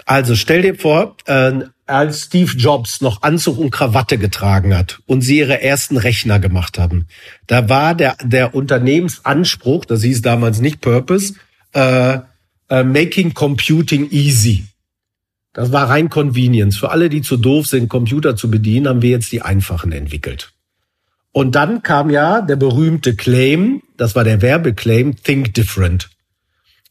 Also 0.05 0.35
stell 0.35 0.61
dir 0.61 0.75
vor, 0.75 1.15
äh, 1.25 1.53
als 1.87 2.23
Steve 2.23 2.55
Jobs 2.57 3.01
noch 3.01 3.21
Anzug 3.23 3.57
und 3.57 3.71
Krawatte 3.71 4.17
getragen 4.17 4.75
hat 4.75 4.99
und 5.05 5.21
sie 5.21 5.39
ihre 5.39 5.61
ersten 5.61 5.97
Rechner 5.97 6.39
gemacht 6.39 6.77
haben, 6.77 7.07
da 7.47 7.69
war 7.69 7.95
der, 7.95 8.15
der 8.23 8.53
Unternehmensanspruch, 8.55 9.85
das 9.85 10.03
hieß 10.03 10.21
damals 10.21 10.59
nicht 10.59 10.81
Purpose, 10.81 11.35
äh, 11.73 12.19
äh, 12.69 12.83
Making 12.83 13.33
Computing 13.33 14.09
Easy. 14.11 14.65
Das 15.53 15.71
war 15.71 15.89
rein 15.89 16.09
Convenience. 16.09 16.77
Für 16.77 16.91
alle, 16.91 17.09
die 17.09 17.21
zu 17.21 17.37
doof 17.37 17.67
sind, 17.67 17.89
Computer 17.89 18.35
zu 18.35 18.51
bedienen, 18.51 18.87
haben 18.87 19.01
wir 19.01 19.09
jetzt 19.09 19.31
die 19.31 19.41
einfachen 19.41 19.91
entwickelt. 19.91 20.53
Und 21.31 21.55
dann 21.55 21.83
kam 21.83 22.09
ja 22.09 22.41
der 22.41 22.55
berühmte 22.55 23.15
Claim, 23.15 23.81
das 23.95 24.15
war 24.15 24.23
der 24.23 24.41
Werbeclaim, 24.41 25.15
Think 25.23 25.53
Different. 25.53 26.09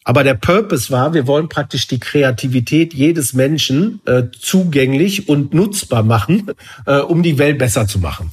Aber 0.09 0.23
der 0.23 0.35
Purpose 0.35 0.93
war, 0.93 1.15
wir 1.15 1.27
wollen 1.27 1.49
praktisch 1.49 1.89
die 1.89 1.99
Kreativität 1.99 2.95
jedes 2.95 3.33
Menschen 3.33 4.01
äh, 4.07 4.23
zugänglich 4.39 5.29
und 5.29 5.53
nutzbar 5.53 6.05
machen, 6.05 6.53
äh, 6.87 7.01
um 7.01 7.25
die 7.25 7.39
Welt 7.39 7.59
besser 7.59 7.89
zu 7.89 7.99
machen. 7.99 8.31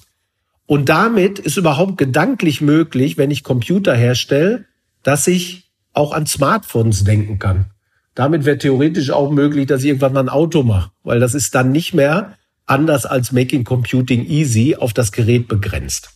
Und 0.68 0.89
damit 0.89 1.39
ist 1.39 1.58
überhaupt 1.58 1.98
gedanklich 1.98 2.62
möglich, 2.62 3.18
wenn 3.18 3.32
ich 3.32 3.44
Computer 3.44 3.96
herstelle, 3.96 4.65
dass 5.01 5.25
ich 5.25 5.72
auch 5.94 6.13
an 6.13 6.27
Smartphones 6.27 7.06
denken 7.06 7.39
kann. 7.39 7.65
Damit 8.13 8.46
wäre 8.46 8.60
theoretisch 8.60 9.10
auch 9.10 9.32
möglich, 9.32 9.65
dass 9.65 9.82
ich 9.82 9.88
irgendwann 9.88 10.13
mal 10.13 10.20
ein 10.20 10.30
Auto 10.30 10.62
mache, 10.62 10.92
weil 11.01 11.20
das 11.20 11.34
ist 11.34 11.56
dann 11.56 11.72
nicht 11.72 11.96
mehr 11.96 12.38
anders 12.68 13.08
als 13.08 13.32
Making 13.32 13.63
Computing 13.63 14.27
Easy 14.27 14.75
auf 14.75 14.94
das 14.94 15.12
Gerät 15.12 15.48
begrenzt. 15.48 16.12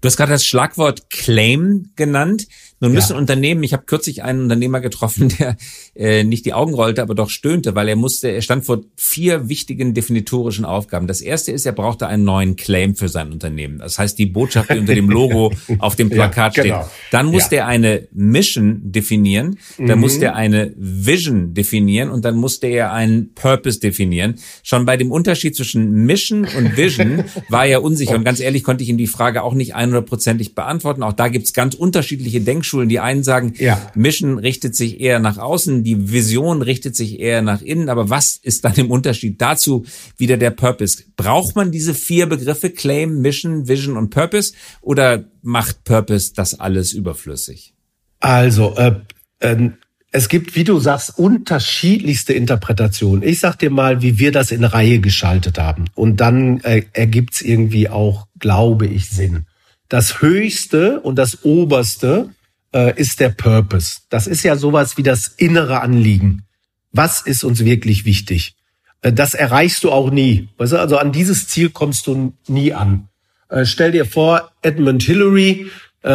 Du 0.00 0.06
hast 0.06 0.16
gerade 0.16 0.32
das 0.32 0.46
Schlagwort 0.46 1.10
Claim 1.10 1.90
genannt. 1.96 2.46
Nun 2.80 2.92
müssen 2.92 3.12
ja. 3.12 3.18
Unternehmen, 3.18 3.62
ich 3.62 3.74
habe 3.74 3.84
kürzlich 3.84 4.22
einen 4.22 4.42
Unternehmer 4.44 4.80
getroffen, 4.80 5.28
der 5.38 5.56
äh, 5.94 6.24
nicht 6.24 6.46
die 6.46 6.54
Augen 6.54 6.74
rollte, 6.74 7.02
aber 7.02 7.14
doch 7.14 7.28
stöhnte, 7.28 7.74
weil 7.74 7.88
er 7.88 7.96
musste, 7.96 8.28
er 8.28 8.40
stand 8.40 8.64
vor 8.64 8.80
vier 8.96 9.50
wichtigen 9.50 9.92
definitorischen 9.92 10.64
Aufgaben. 10.64 11.06
Das 11.06 11.20
erste 11.20 11.52
ist, 11.52 11.66
er 11.66 11.72
brauchte 11.72 12.06
einen 12.06 12.24
neuen 12.24 12.56
Claim 12.56 12.96
für 12.96 13.08
sein 13.08 13.32
Unternehmen. 13.32 13.78
Das 13.78 13.98
heißt, 13.98 14.18
die 14.18 14.26
Botschaft, 14.26 14.70
die 14.70 14.78
unter 14.78 14.94
dem 14.94 15.10
Logo 15.10 15.52
auf 15.78 15.94
dem 15.94 16.08
Plakat 16.08 16.56
ja, 16.56 16.62
genau. 16.62 16.82
steht. 16.82 16.92
Dann 17.10 17.26
musste 17.26 17.56
ja. 17.56 17.62
er 17.62 17.68
eine 17.68 18.08
Mission 18.12 18.80
definieren, 18.82 19.58
dann 19.76 19.98
mhm. 19.98 20.00
musste 20.00 20.24
er 20.26 20.36
eine 20.36 20.72
Vision 20.76 21.52
definieren 21.52 22.08
und 22.08 22.24
dann 22.24 22.36
musste 22.36 22.66
er 22.66 22.92
einen 22.92 23.34
Purpose 23.34 23.78
definieren. 23.78 24.36
Schon 24.62 24.86
bei 24.86 24.96
dem 24.96 25.12
Unterschied 25.12 25.54
zwischen 25.54 26.06
Mission 26.06 26.46
und 26.56 26.76
Vision 26.78 27.24
war 27.50 27.66
er 27.66 27.82
unsicher 27.82 28.14
und 28.14 28.24
ganz 28.24 28.40
ehrlich 28.40 28.64
konnte 28.64 28.84
ich 28.84 28.88
ihm 28.88 28.98
die 28.98 29.06
Frage 29.06 29.42
auch 29.42 29.52
nicht 29.52 29.76
100%ig 29.76 30.54
beantworten. 30.54 31.02
Auch 31.02 31.12
da 31.12 31.28
gibt's 31.28 31.52
ganz 31.52 31.74
unterschiedliche 31.74 32.40
Denkschulen 32.40 32.69
Denkschulen. 32.70 32.88
Die 32.88 33.00
einen 33.00 33.22
sagen, 33.22 33.54
ja. 33.58 33.90
Mission 33.94 34.38
richtet 34.38 34.74
sich 34.76 35.00
eher 35.00 35.18
nach 35.18 35.38
außen, 35.38 35.84
die 35.84 36.12
Vision 36.12 36.62
richtet 36.62 36.96
sich 36.96 37.20
eher 37.20 37.42
nach 37.42 37.62
innen. 37.62 37.88
Aber 37.88 38.10
was 38.10 38.36
ist 38.36 38.64
dann 38.64 38.74
im 38.76 38.90
Unterschied 38.90 39.40
dazu 39.40 39.84
wieder 40.16 40.36
der 40.36 40.50
Purpose? 40.50 41.02
Braucht 41.16 41.56
man 41.56 41.72
diese 41.72 41.94
vier 41.94 42.26
Begriffe 42.26 42.70
Claim, 42.70 43.20
Mission, 43.20 43.68
Vision 43.68 43.96
und 43.96 44.10
Purpose 44.10 44.54
oder 44.80 45.24
macht 45.42 45.84
Purpose 45.84 46.32
das 46.34 46.58
alles 46.58 46.92
überflüssig? 46.92 47.74
Also, 48.20 48.76
äh, 48.76 48.94
äh, 49.40 49.70
es 50.12 50.28
gibt, 50.28 50.56
wie 50.56 50.64
du 50.64 50.80
sagst, 50.80 51.18
unterschiedlichste 51.18 52.32
Interpretationen. 52.32 53.22
Ich 53.22 53.38
sag 53.38 53.56
dir 53.60 53.70
mal, 53.70 54.02
wie 54.02 54.18
wir 54.18 54.32
das 54.32 54.50
in 54.50 54.64
Reihe 54.64 54.98
geschaltet 54.98 55.56
haben. 55.58 55.84
Und 55.94 56.16
dann 56.16 56.60
äh, 56.60 56.82
ergibt's 56.92 57.42
irgendwie 57.42 57.88
auch, 57.88 58.26
glaube 58.40 58.88
ich, 58.88 59.08
Sinn. 59.08 59.46
Das 59.88 60.20
Höchste 60.20 61.00
und 61.00 61.16
das 61.16 61.44
Oberste 61.44 62.30
äh, 62.74 62.98
ist 62.98 63.20
der 63.20 63.30
Purpose. 63.30 64.00
Das 64.08 64.26
ist 64.26 64.42
ja 64.42 64.56
sowas 64.56 64.96
wie 64.96 65.02
das 65.02 65.28
innere 65.28 65.80
Anliegen. 65.80 66.44
Was 66.92 67.22
ist 67.22 67.44
uns 67.44 67.64
wirklich 67.64 68.04
wichtig? 68.04 68.56
Äh, 69.02 69.12
das 69.12 69.34
erreichst 69.34 69.84
du 69.84 69.90
auch 69.90 70.10
nie. 70.10 70.48
Weißt 70.58 70.72
du, 70.72 70.78
also 70.78 70.98
an 70.98 71.12
dieses 71.12 71.48
Ziel 71.48 71.70
kommst 71.70 72.06
du 72.06 72.34
nie 72.48 72.72
an. 72.72 73.08
Äh, 73.48 73.64
stell 73.64 73.92
dir 73.92 74.04
vor, 74.04 74.50
Edmund 74.62 75.02
Hillary, 75.02 75.70
äh, 76.02 76.08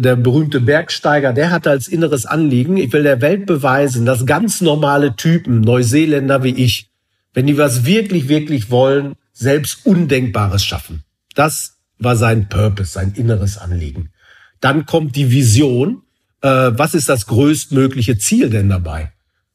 der 0.00 0.16
berühmte 0.16 0.60
Bergsteiger, 0.60 1.32
der 1.32 1.50
hatte 1.50 1.70
als 1.70 1.88
inneres 1.88 2.24
Anliegen, 2.26 2.76
ich 2.76 2.92
will 2.92 3.02
der 3.02 3.20
Welt 3.20 3.46
beweisen, 3.46 4.06
dass 4.06 4.24
ganz 4.24 4.60
normale 4.60 5.16
Typen, 5.16 5.60
Neuseeländer 5.60 6.42
wie 6.42 6.54
ich, 6.54 6.90
wenn 7.34 7.46
die 7.46 7.58
was 7.58 7.84
wirklich, 7.84 8.28
wirklich 8.28 8.70
wollen, 8.70 9.14
selbst 9.32 9.84
Undenkbares 9.84 10.64
schaffen. 10.64 11.04
Das 11.34 11.76
war 11.98 12.16
sein 12.16 12.48
Purpose, 12.48 12.92
sein 12.92 13.12
inneres 13.14 13.58
Anliegen. 13.58 14.10
Dann 14.60 14.86
kommt 14.86 15.16
die 15.16 15.30
Vision. 15.30 16.02
Äh, 16.42 16.48
was 16.48 16.94
ist 16.94 17.08
das 17.08 17.26
größtmögliche 17.26 18.18
Ziel 18.18 18.50
denn 18.50 18.68
dabei? 18.68 19.12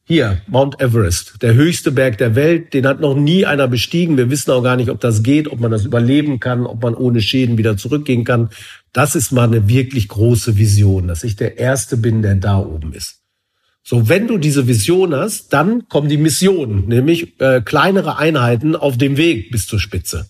Hier, 0.08 0.40
Mount 0.46 0.80
Everest, 0.80 1.42
der 1.42 1.54
höchste 1.54 1.90
Berg 1.90 2.16
der 2.18 2.36
Welt, 2.36 2.74
den 2.74 2.86
hat 2.86 3.00
noch 3.00 3.16
nie 3.16 3.44
einer 3.44 3.66
bestiegen. 3.66 4.16
Wir 4.16 4.30
wissen 4.30 4.52
auch 4.52 4.62
gar 4.62 4.76
nicht, 4.76 4.88
ob 4.88 5.00
das 5.00 5.24
geht, 5.24 5.50
ob 5.50 5.58
man 5.58 5.72
das 5.72 5.84
überleben 5.84 6.38
kann, 6.38 6.64
ob 6.64 6.80
man 6.80 6.94
ohne 6.94 7.20
Schäden 7.20 7.58
wieder 7.58 7.76
zurückgehen 7.76 8.22
kann. 8.22 8.50
Das 8.92 9.16
ist 9.16 9.32
mal 9.32 9.48
eine 9.48 9.68
wirklich 9.68 10.06
große 10.06 10.56
Vision, 10.56 11.08
dass 11.08 11.24
ich 11.24 11.34
der 11.34 11.58
Erste 11.58 11.96
bin, 11.96 12.22
der 12.22 12.36
da 12.36 12.58
oben 12.58 12.92
ist. 12.92 13.22
So, 13.82 14.08
wenn 14.08 14.28
du 14.28 14.38
diese 14.38 14.68
Vision 14.68 15.12
hast, 15.12 15.52
dann 15.52 15.88
kommen 15.88 16.08
die 16.08 16.18
Missionen, 16.18 16.86
nämlich 16.86 17.40
äh, 17.40 17.60
kleinere 17.60 18.16
Einheiten 18.16 18.76
auf 18.76 18.96
dem 18.96 19.16
Weg 19.16 19.50
bis 19.50 19.66
zur 19.66 19.80
Spitze. 19.80 20.28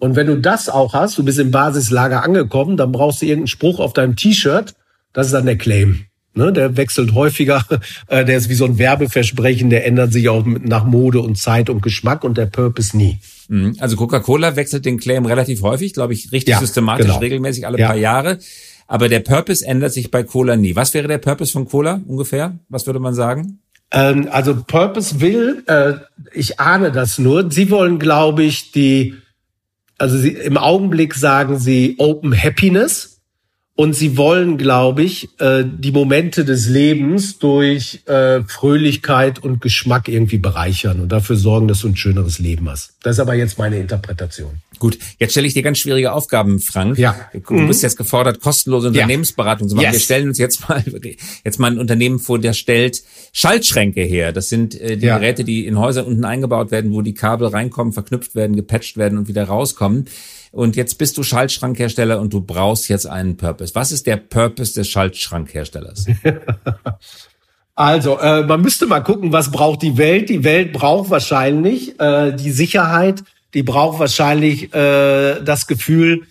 Und 0.00 0.16
wenn 0.16 0.26
du 0.26 0.36
das 0.38 0.68
auch 0.68 0.94
hast, 0.94 1.18
du 1.18 1.24
bist 1.24 1.38
im 1.38 1.50
Basislager 1.50 2.22
angekommen, 2.22 2.76
dann 2.76 2.92
brauchst 2.92 3.22
du 3.22 3.26
irgendeinen 3.26 3.48
Spruch 3.48 3.80
auf 3.80 3.92
deinem 3.92 4.16
T-Shirt. 4.16 4.74
Das 5.12 5.26
ist 5.26 5.32
dann 5.32 5.46
der 5.46 5.58
Claim. 5.58 6.04
Ne, 6.34 6.52
der 6.52 6.76
wechselt 6.76 7.14
häufiger, 7.14 7.64
äh, 8.06 8.24
der 8.24 8.36
ist 8.36 8.48
wie 8.48 8.54
so 8.54 8.64
ein 8.64 8.78
Werbeversprechen, 8.78 9.70
der 9.70 9.86
ändert 9.86 10.12
sich 10.12 10.28
auch 10.28 10.44
nach 10.46 10.84
Mode 10.84 11.20
und 11.20 11.36
Zeit 11.36 11.68
und 11.68 11.82
Geschmack 11.82 12.22
und 12.22 12.38
der 12.38 12.46
Purpose 12.46 12.96
nie. 12.96 13.18
Mhm. 13.48 13.76
Also 13.80 13.96
Coca-Cola 13.96 14.54
wechselt 14.54 14.84
den 14.84 14.98
Claim 14.98 15.26
relativ 15.26 15.62
häufig, 15.62 15.94
glaube 15.94 16.12
ich, 16.12 16.30
richtig 16.30 16.52
ja, 16.52 16.60
systematisch, 16.60 17.06
genau. 17.06 17.18
regelmäßig 17.18 17.66
alle 17.66 17.78
ja. 17.78 17.88
paar 17.88 17.96
Jahre. 17.96 18.38
Aber 18.86 19.08
der 19.08 19.20
Purpose 19.20 19.66
ändert 19.66 19.92
sich 19.92 20.10
bei 20.12 20.22
Cola 20.22 20.56
nie. 20.56 20.76
Was 20.76 20.94
wäre 20.94 21.08
der 21.08 21.18
Purpose 21.18 21.52
von 21.52 21.66
Cola 21.66 22.00
ungefähr? 22.06 22.58
Was 22.68 22.86
würde 22.86 23.00
man 23.00 23.14
sagen? 23.14 23.58
Ähm, 23.90 24.28
also 24.30 24.62
Purpose 24.62 25.20
will, 25.20 25.64
äh, 25.66 25.94
ich 26.32 26.60
ahne 26.60 26.92
das 26.92 27.18
nur, 27.18 27.50
sie 27.50 27.70
wollen, 27.70 27.98
glaube 27.98 28.44
ich, 28.44 28.70
die, 28.70 29.14
also 29.98 30.16
sie, 30.16 30.30
im 30.30 30.56
Augenblick 30.56 31.14
sagen 31.14 31.58
sie 31.58 31.96
Open 31.98 32.32
Happiness 32.36 33.17
und 33.80 33.94
sie 33.94 34.16
wollen, 34.16 34.58
glaube 34.58 35.04
ich, 35.04 35.28
äh, 35.38 35.62
die 35.64 35.92
Momente 35.92 36.44
des 36.44 36.68
Lebens 36.68 37.38
durch 37.38 38.00
äh, 38.06 38.42
Fröhlichkeit 38.42 39.38
und 39.38 39.60
Geschmack 39.60 40.08
irgendwie 40.08 40.38
bereichern 40.38 40.98
und 40.98 41.12
dafür 41.12 41.36
sorgen, 41.36 41.68
dass 41.68 41.82
du 41.82 41.88
ein 41.88 41.94
schöneres 41.96 42.40
Leben 42.40 42.68
hast. 42.68 42.94
Das 43.04 43.14
ist 43.16 43.20
aber 43.20 43.34
jetzt 43.34 43.56
meine 43.56 43.78
Interpretation. 43.78 44.50
Gut, 44.80 44.98
jetzt 45.20 45.30
stelle 45.30 45.46
ich 45.46 45.54
dir 45.54 45.62
ganz 45.62 45.78
schwierige 45.78 46.12
Aufgaben, 46.12 46.58
Frank. 46.58 46.98
Ja. 46.98 47.14
Du 47.32 47.68
bist 47.68 47.84
jetzt 47.84 47.96
gefordert, 47.96 48.40
kostenlose 48.40 48.88
Unternehmensberatung 48.88 49.68
zu 49.68 49.76
machen. 49.76 49.84
Yes. 49.84 49.92
Wir 49.94 50.00
stellen 50.00 50.28
uns 50.28 50.38
jetzt 50.38 50.68
mal 50.68 50.82
jetzt 51.44 51.60
mal 51.60 51.70
ein 51.70 51.78
Unternehmen 51.78 52.18
vor, 52.18 52.40
der 52.40 52.54
stellt 52.54 53.00
Schaltschränke 53.32 54.02
her. 54.02 54.32
Das 54.32 54.48
sind 54.48 54.74
äh, 54.80 54.96
die 54.96 55.06
Ja. 55.06 55.18
Geräte, 55.18 55.44
die 55.44 55.66
in 55.66 55.78
Häusern 55.78 56.04
unten 56.04 56.24
eingebaut 56.24 56.72
werden, 56.72 56.92
wo 56.92 57.02
die 57.02 57.14
Kabel 57.14 57.46
reinkommen, 57.46 57.92
verknüpft 57.92 58.34
werden, 58.34 58.56
gepatcht 58.56 58.96
werden 58.96 59.18
und 59.18 59.28
wieder 59.28 59.44
rauskommen. 59.44 60.06
Und 60.58 60.74
jetzt 60.74 60.98
bist 60.98 61.16
du 61.16 61.22
Schaltschrankhersteller 61.22 62.18
und 62.18 62.32
du 62.32 62.40
brauchst 62.40 62.88
jetzt 62.88 63.06
einen 63.06 63.36
Purpose. 63.36 63.76
Was 63.76 63.92
ist 63.92 64.08
der 64.08 64.16
Purpose 64.16 64.74
des 64.74 64.88
Schaltschrankherstellers? 64.88 66.06
Also, 67.76 68.18
äh, 68.18 68.42
man 68.42 68.60
müsste 68.60 68.86
mal 68.86 68.98
gucken, 68.98 69.30
was 69.32 69.52
braucht 69.52 69.82
die 69.82 69.96
Welt. 69.96 70.30
Die 70.30 70.42
Welt 70.42 70.72
braucht 70.72 71.10
wahrscheinlich 71.10 72.00
äh, 72.00 72.32
die 72.32 72.50
Sicherheit, 72.50 73.22
die 73.54 73.62
braucht 73.62 74.00
wahrscheinlich 74.00 74.74
äh, 74.74 75.40
das 75.44 75.68
Gefühl, 75.68 76.26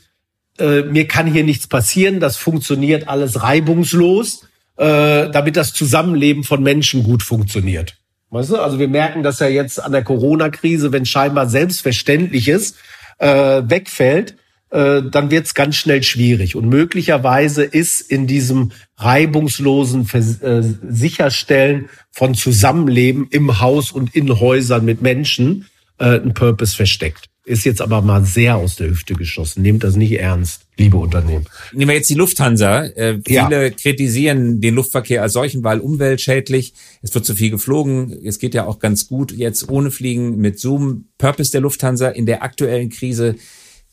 äh, 0.59 0.81
mir 0.81 1.07
kann 1.07 1.25
hier 1.25 1.45
nichts 1.45 1.67
passieren, 1.67 2.19
das 2.19 2.35
funktioniert 2.35 3.07
alles 3.07 3.43
reibungslos, 3.43 4.41
äh, 4.75 5.29
damit 5.29 5.55
das 5.55 5.71
Zusammenleben 5.71 6.43
von 6.43 6.61
Menschen 6.61 7.03
gut 7.03 7.23
funktioniert. 7.23 7.95
Weißt 8.29 8.49
du? 8.49 8.57
Also 8.57 8.77
wir 8.77 8.89
merken 8.89 9.23
das 9.23 9.39
ja 9.39 9.47
jetzt 9.47 9.81
an 9.81 9.93
der 9.93 10.03
Corona-Krise, 10.03 10.91
wenn 10.91 11.05
scheinbar 11.05 11.47
Selbstverständliches 11.47 12.75
äh, 13.17 13.63
wegfällt, 13.65 14.35
äh, 14.69 15.01
dann 15.09 15.31
wird 15.31 15.45
es 15.45 15.53
ganz 15.53 15.75
schnell 15.75 16.03
schwierig. 16.03 16.55
Und 16.55 16.67
möglicherweise 16.67 17.63
ist 17.63 18.01
in 18.01 18.27
diesem 18.27 18.71
reibungslosen 18.97 20.05
Vers 20.05 20.41
äh, 20.41 20.61
Sicherstellen 20.87 21.89
von 22.11 22.35
Zusammenleben 22.35 23.27
im 23.31 23.61
Haus 23.61 23.91
und 23.91 24.15
in 24.15 24.39
Häusern 24.39 24.83
mit 24.83 25.01
Menschen 25.01 25.67
äh, 25.99 26.19
ein 26.19 26.33
Purpose 26.33 26.75
versteckt. 26.75 27.29
Ist 27.47 27.63
jetzt 27.63 27.81
aber 27.81 28.01
mal 28.01 28.25
sehr 28.25 28.57
aus 28.57 28.75
der 28.75 28.89
Hüfte 28.89 29.13
geschossen. 29.13 29.61
Nehmt 29.61 29.81
das 29.85 29.95
nicht 29.95 30.19
ernst, 30.19 30.63
liebe 30.75 30.97
Unternehmen. 30.97 31.45
Nehmen 31.71 31.87
wir 31.87 31.95
jetzt 31.95 32.09
die 32.09 32.15
Lufthansa. 32.15 32.83
Äh, 32.83 33.21
Ja. 33.25 33.47
viele 33.47 33.71
kritisieren 33.71 34.59
den 34.59 34.75
Luftverkehr 34.75 35.21
als 35.21 35.31
solchen, 35.31 35.63
weil 35.63 35.79
umweltschädlich. 35.79 36.73
Es 37.01 37.15
wird 37.15 37.23
zu 37.25 37.35
viel 37.35 37.49
geflogen. 37.49 38.11
Es 38.25 38.39
geht 38.39 38.53
ja 38.53 38.65
auch 38.65 38.79
ganz 38.79 39.07
gut 39.07 39.31
jetzt 39.31 39.69
ohne 39.69 39.91
Fliegen 39.91 40.35
mit 40.39 40.59
Zoom. 40.59 41.05
Purpose 41.17 41.51
der 41.53 41.61
Lufthansa 41.61 42.09
in 42.09 42.25
der 42.25 42.43
aktuellen 42.43 42.89
Krise. 42.89 43.35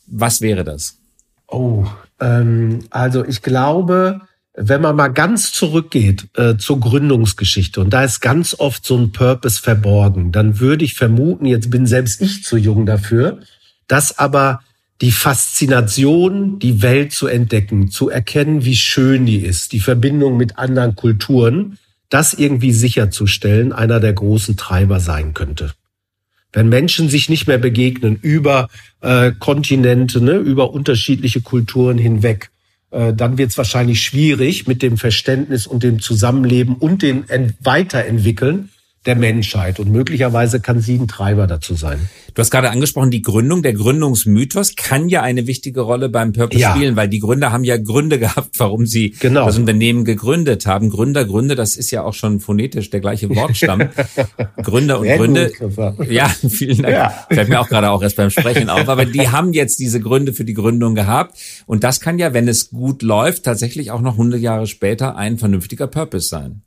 Was 0.05 0.41
wäre 0.41 0.65
das? 0.65 0.97
Oh, 1.47 1.85
ähm, 2.19 2.79
also 2.89 3.23
ich 3.23 3.41
glaube, 3.41 4.19
wenn 4.57 4.81
man 4.81 4.95
mal 4.95 5.09
ganz 5.09 5.51
zurückgeht 5.51 6.27
äh, 6.35 6.57
zur 6.57 6.79
Gründungsgeschichte 6.79 7.81
und 7.81 7.91
da 7.91 8.03
ist 8.03 8.21
ganz 8.21 8.55
oft 8.57 8.85
so 8.85 8.97
ein 8.97 9.11
Purpose 9.11 9.61
verborgen, 9.61 10.31
dann 10.31 10.59
würde 10.59 10.85
ich 10.85 10.93
vermuten, 10.93 11.45
jetzt 11.45 11.69
bin 11.69 11.85
selbst 11.85 12.21
ich 12.21 12.43
zu 12.43 12.57
jung 12.57 12.85
dafür, 12.85 13.39
dass 13.87 14.17
aber 14.17 14.61
die 15.01 15.11
Faszination, 15.11 16.57
die 16.59 16.81
Welt 16.81 17.11
zu 17.11 17.27
entdecken, 17.27 17.91
zu 17.91 18.09
erkennen, 18.09 18.63
wie 18.63 18.75
schön 18.75 19.25
die 19.25 19.39
ist, 19.39 19.73
die 19.73 19.81
Verbindung 19.81 20.37
mit 20.37 20.57
anderen 20.57 20.95
Kulturen, 20.95 21.77
das 22.09 22.33
irgendwie 22.33 22.71
sicherzustellen, 22.71 23.73
einer 23.73 23.99
der 23.99 24.13
großen 24.13 24.55
Treiber 24.55 25.01
sein 25.01 25.33
könnte. 25.33 25.73
Wenn 26.53 26.69
Menschen 26.69 27.09
sich 27.09 27.27
nicht 27.27 27.47
mehr 27.47 27.57
begegnen 27.57 28.15
über 28.21 28.69
äh, 29.01 29.33
Kontinente, 29.37 30.21
ne, 30.21 30.37
über 30.37 30.71
unterschiedliche 30.71 31.41
Kulturen 31.41 31.97
hinweg, 31.97 32.51
dann 33.13 33.37
wird 33.37 33.51
es 33.51 33.57
wahrscheinlich 33.57 34.01
schwierig 34.01 34.67
mit 34.67 34.81
dem 34.81 34.97
Verständnis 34.97 35.67
und 35.67 35.83
dem 35.83 35.99
Zusammenleben 35.99 36.75
und 36.75 37.01
dem 37.01 37.25
Ent 37.27 37.55
Weiterentwickeln 37.61 38.69
der 39.05 39.15
Menschheit. 39.15 39.79
Und 39.79 39.91
möglicherweise 39.91 40.59
kann 40.59 40.81
sie 40.81 40.95
ein 40.95 41.07
Treiber 41.07 41.47
dazu 41.47 41.75
sein. 41.75 41.99
Du 42.33 42.41
hast 42.41 42.51
gerade 42.51 42.69
angesprochen, 42.69 43.11
die 43.11 43.21
Gründung, 43.21 43.63
der 43.63 43.73
Gründungsmythos 43.73 44.75
kann 44.75 45.07
ja 45.07 45.21
eine 45.21 45.47
wichtige 45.47 45.81
Rolle 45.81 46.09
beim 46.09 46.33
Purpose 46.33 46.59
Ja. 46.59 46.71
spielen, 46.75 46.95
weil 46.97 47.07
die 47.07 47.19
Gründer 47.19 47.51
haben 47.53 47.63
ja 47.63 47.77
Gründe 47.77 48.19
gehabt, 48.19 48.59
warum 48.59 48.85
sie 48.85 49.11
Genau. 49.21 49.45
das 49.45 49.57
Unternehmen 49.57 50.03
gegründet 50.03 50.65
haben. 50.65 50.89
Gründer, 50.89 51.23
Gründe, 51.25 51.55
das 51.55 51.77
ist 51.77 51.91
ja 51.91 52.03
auch 52.03 52.13
schon 52.13 52.39
phonetisch 52.41 52.89
der 52.89 52.99
gleiche 52.99 53.29
Wortstamm. 53.33 53.83
Gründer 54.61 54.99
und 54.99 55.05
Sehr 55.05 55.17
Gründe. 55.17 55.51
gut. 55.59 56.11
Ja, 56.11 56.27
vielen 56.27 56.81
Dank. 56.83 56.93
Ja. 56.93 57.25
Fällt 57.29 57.47
mir 57.49 57.59
auch 57.61 57.69
gerade 57.69 57.89
auch 57.89 58.01
erst 58.03 58.17
beim 58.17 58.29
Sprechen 58.29 58.69
auf. 58.69 58.89
Aber 58.89 59.05
die 59.05 59.29
haben 59.29 59.53
jetzt 59.53 59.79
diese 59.79 60.01
Gründe 60.01 60.33
für 60.33 60.43
die 60.43 60.53
Gründung 60.53 60.93
gehabt. 60.95 61.37
Und 61.65 61.83
das 61.85 62.01
kann 62.01 62.19
ja, 62.19 62.33
wenn 62.33 62.47
es 62.49 62.69
gut 62.69 63.01
läuft, 63.01 63.43
tatsächlich 63.43 63.91
auch 63.91 64.01
noch 64.01 64.13
100 64.13 64.41
Jahre 64.41 64.67
später 64.67 65.15
ein 65.15 65.37
vernünftiger 65.37 65.87
Purpose 65.87 66.27
sein. 66.27 66.63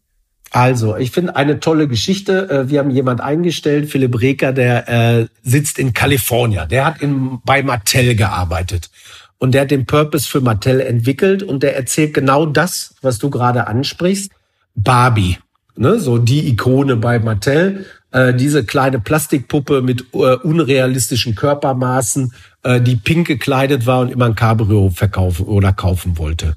Also, 0.51 0.97
ich 0.97 1.11
finde 1.11 1.37
eine 1.37 1.61
tolle 1.61 1.89
Geschichte. 1.89 2.49
Äh, 2.51 2.71
Wir 2.71 2.81
haben 2.81 2.91
jemand 2.91 3.21
eingestellt, 3.21 3.91
Philipp 3.91 4.21
Reker, 4.21 4.53
der 4.53 4.89
äh, 4.89 5.27
sitzt 5.43 5.79
in 5.79 5.93
Kalifornien. 5.93 6.69
Der 6.69 6.87
hat 6.87 7.03
in, 7.03 7.41
bei 7.45 7.63
Mattel 7.63 8.15
gearbeitet. 8.15 8.91
Und 9.39 9.53
der 9.53 9.63
hat 9.63 9.71
den 9.71 9.87
Purpose 9.87 10.29
für 10.29 10.41
Mattel 10.41 10.81
entwickelt 10.81 11.43
und 11.43 11.63
der 11.63 11.77
erzählt 11.77 12.15
genau 12.15 12.45
das, 12.45 12.95
was 13.03 13.19
du 13.19 13.31
gerade 13.31 13.67
ansprichst. 13.69 14.33
Barbie, 14.75 15.39
ne, 15.77 16.01
so 16.01 16.19
die 16.19 16.49
Ikone 16.49 16.97
bei 16.97 17.19
Mattel. 17.19 17.87
Äh, 18.11 18.35
diese 18.35 18.65
kleine 18.65 18.99
Plastikpuppe 18.99 19.83
mit 19.83 20.07
äh, 20.15 20.35
unrealistischen 20.37 21.35
Körpermaßen, 21.35 22.33
äh, 22.63 22.81
die 22.81 22.97
pink 22.97 23.27
gekleidet 23.27 23.87
war 23.87 24.01
und 24.01 24.11
immer 24.11 24.25
ein 24.25 24.35
Cabrio 24.35 24.91
verkaufen 24.91 25.45
oder 25.47 25.73
kaufen 25.73 26.17
wollte 26.17 26.57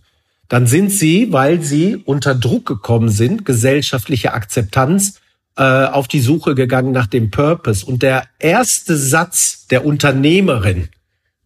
dann 0.52 0.68
sind 0.68 0.92
sie, 0.92 1.32
weil 1.32 1.62
sie 1.62 1.96
unter 1.96 2.36
Druck 2.36 2.66
gekommen 2.66 3.08
sind, 3.08 3.46
gesellschaftliche 3.46 4.34
Akzeptanz, 4.34 5.22
äh, 5.56 5.64
auf 5.64 6.10
die 6.10 6.20
Suche 6.20 6.56
gegangen 6.56 6.92
nach 6.92 7.08
dem 7.08 7.32
Purpose. 7.32 7.86
Und 7.86 8.04
der 8.04 8.26
erste 8.38 8.98
Satz 8.98 9.68
der 9.68 9.86
Unternehmerin, 9.86 10.90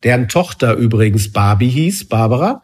deren 0.01 0.27
Tochter 0.27 0.73
übrigens 0.73 1.31
Barbie 1.31 1.69
hieß, 1.69 2.05
Barbara, 2.05 2.63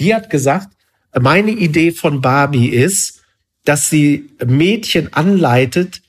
die 0.00 0.12
hat 0.12 0.28
gesagt, 0.28 0.76
meine 1.16 1.52
Idee 1.52 1.92
von 1.92 2.20
Barbie 2.20 2.70
ist, 2.70 3.22
dass 3.64 3.88
sie 3.88 4.28
Mädchen 4.44 5.12
anleitet, 5.12 6.02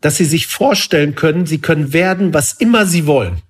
dass 0.00 0.18
sie 0.18 0.24
sich 0.24 0.46
vorstellen 0.46 1.16
können, 1.16 1.46
sie 1.46 1.58
können 1.58 1.92
werden, 1.92 2.32
was 2.32 2.52
immer 2.52 2.86
sie 2.86 3.06
wollen. 3.06 3.42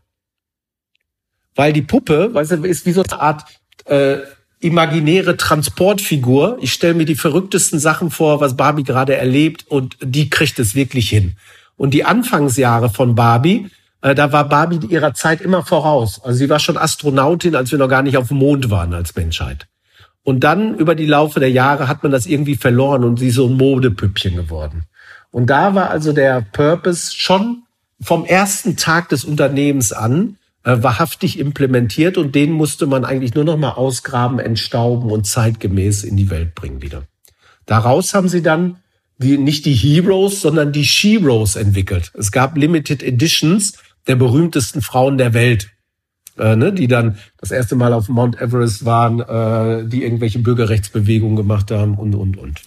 Weil 1.55 1.75
die 1.75 1.83
Puppe, 1.83 2.33
weißt 2.33 2.53
du, 2.53 2.65
ist 2.65 2.87
wie 2.87 2.93
so 2.93 3.03
eine 3.03 3.21
Art 3.21 3.45
äh, 3.85 4.21
imaginäre 4.67 5.37
Transportfigur. 5.37 6.59
Ich 6.61 6.73
stelle 6.73 6.95
mir 6.95 7.05
die 7.05 7.15
verrücktesten 7.15 7.79
Sachen 7.79 8.11
vor, 8.11 8.41
was 8.41 8.57
Barbie 8.57 8.83
gerade 8.83 9.17
erlebt 9.17 9.65
und 9.69 9.97
die 10.03 10.29
kriegt 10.29 10.59
es 10.59 10.75
wirklich 10.75 11.09
hin. 11.09 11.37
Und 11.77 11.93
die 11.93 12.05
Anfangsjahre 12.05 12.91
von 12.91 13.15
Barbie, 13.15 13.69
äh, 14.03 14.15
da 14.15 14.33
war 14.33 14.49
Barbie 14.49 14.81
ihrer 14.89 15.15
Zeit 15.15 15.41
immer 15.41 15.65
voraus. 15.65 16.21
Also 16.23 16.39
sie 16.39 16.51
war 16.51 16.59
schon 16.59 16.77
Astronautin, 16.77 17.55
als 17.55 17.71
wir 17.71 17.79
noch 17.79 17.89
gar 17.89 18.03
nicht 18.03 18.17
auf 18.17 18.29
dem 18.29 18.39
Mond 18.39 18.71
waren 18.71 18.95
als 18.95 19.15
Menschheit. 19.15 19.67
Und 20.23 20.41
dann 20.41 20.75
über 20.77 20.95
die 20.95 21.07
Laufe 21.07 21.39
der 21.39 21.51
Jahre 21.51 21.87
hat 21.87 22.03
man 22.03 22.11
das 22.11 22.27
irgendwie 22.27 22.57
verloren 22.57 23.05
und 23.05 23.19
sie 23.19 23.29
ist 23.29 23.37
so 23.37 23.47
ein 23.47 23.57
Modepüppchen 23.57 24.35
geworden. 24.35 24.83
Und 25.31 25.51
da 25.51 25.75
war 25.75 25.91
also 25.91 26.13
der 26.13 26.45
Purpose 26.53 27.15
schon 27.17 27.63
vom 28.01 28.25
ersten 28.25 28.77
Tag 28.77 29.09
des 29.11 29.25
Unternehmens 29.25 29.93
an 29.93 30.39
wahrhaftig 30.67 31.39
implementiert 31.39 32.19
und 32.19 32.35
den 32.35 32.53
musste 32.53 32.87
man 32.87 33.05
eigentlich 33.05 33.35
nur 33.35 33.45
noch 33.45 33.57
mal 33.57 33.73
ausgraben, 33.73 34.39
entstauben 34.39 35.11
und 35.11 35.27
zeitgemäß 35.27 36.03
in 36.03 36.17
die 36.17 36.31
Welt 36.31 36.55
bringen 36.55 36.83
wieder. 36.83 37.05
Daraus 37.67 38.15
haben 38.15 38.29
sie 38.29 38.43
dann 38.43 38.79
die, 39.19 39.39
nicht 39.39 39.65
die 39.65 39.75
Heroes, 39.75 40.41
sondern 40.41 40.73
die 40.73 40.85
Sheroes 40.85 41.57
entwickelt. 41.57 42.13
Es 42.15 42.33
gab 42.33 42.57
Limited 42.57 43.03
Editions 43.03 43.75
der 44.07 44.17
berühmtesten 44.17 44.83
Frauen 44.83 45.19
der 45.19 45.35
Welt, 45.35 45.71
äh, 46.39 46.57
ne, 46.57 46.73
die 46.73 46.87
dann 46.87 47.19
das 47.39 47.51
erste 47.51 47.77
Mal 47.77 47.93
auf 47.93 48.09
Mount 48.09 48.41
Everest 48.41 48.85
waren, 48.85 49.21
äh, 49.21 49.89
die 49.89 50.03
irgendwelche 50.03 50.39
Bürgerrechtsbewegungen 50.39 51.37
gemacht 51.37 51.71
haben 51.71 51.95
und, 51.97 52.15
und, 52.15 52.37
und. 52.37 52.61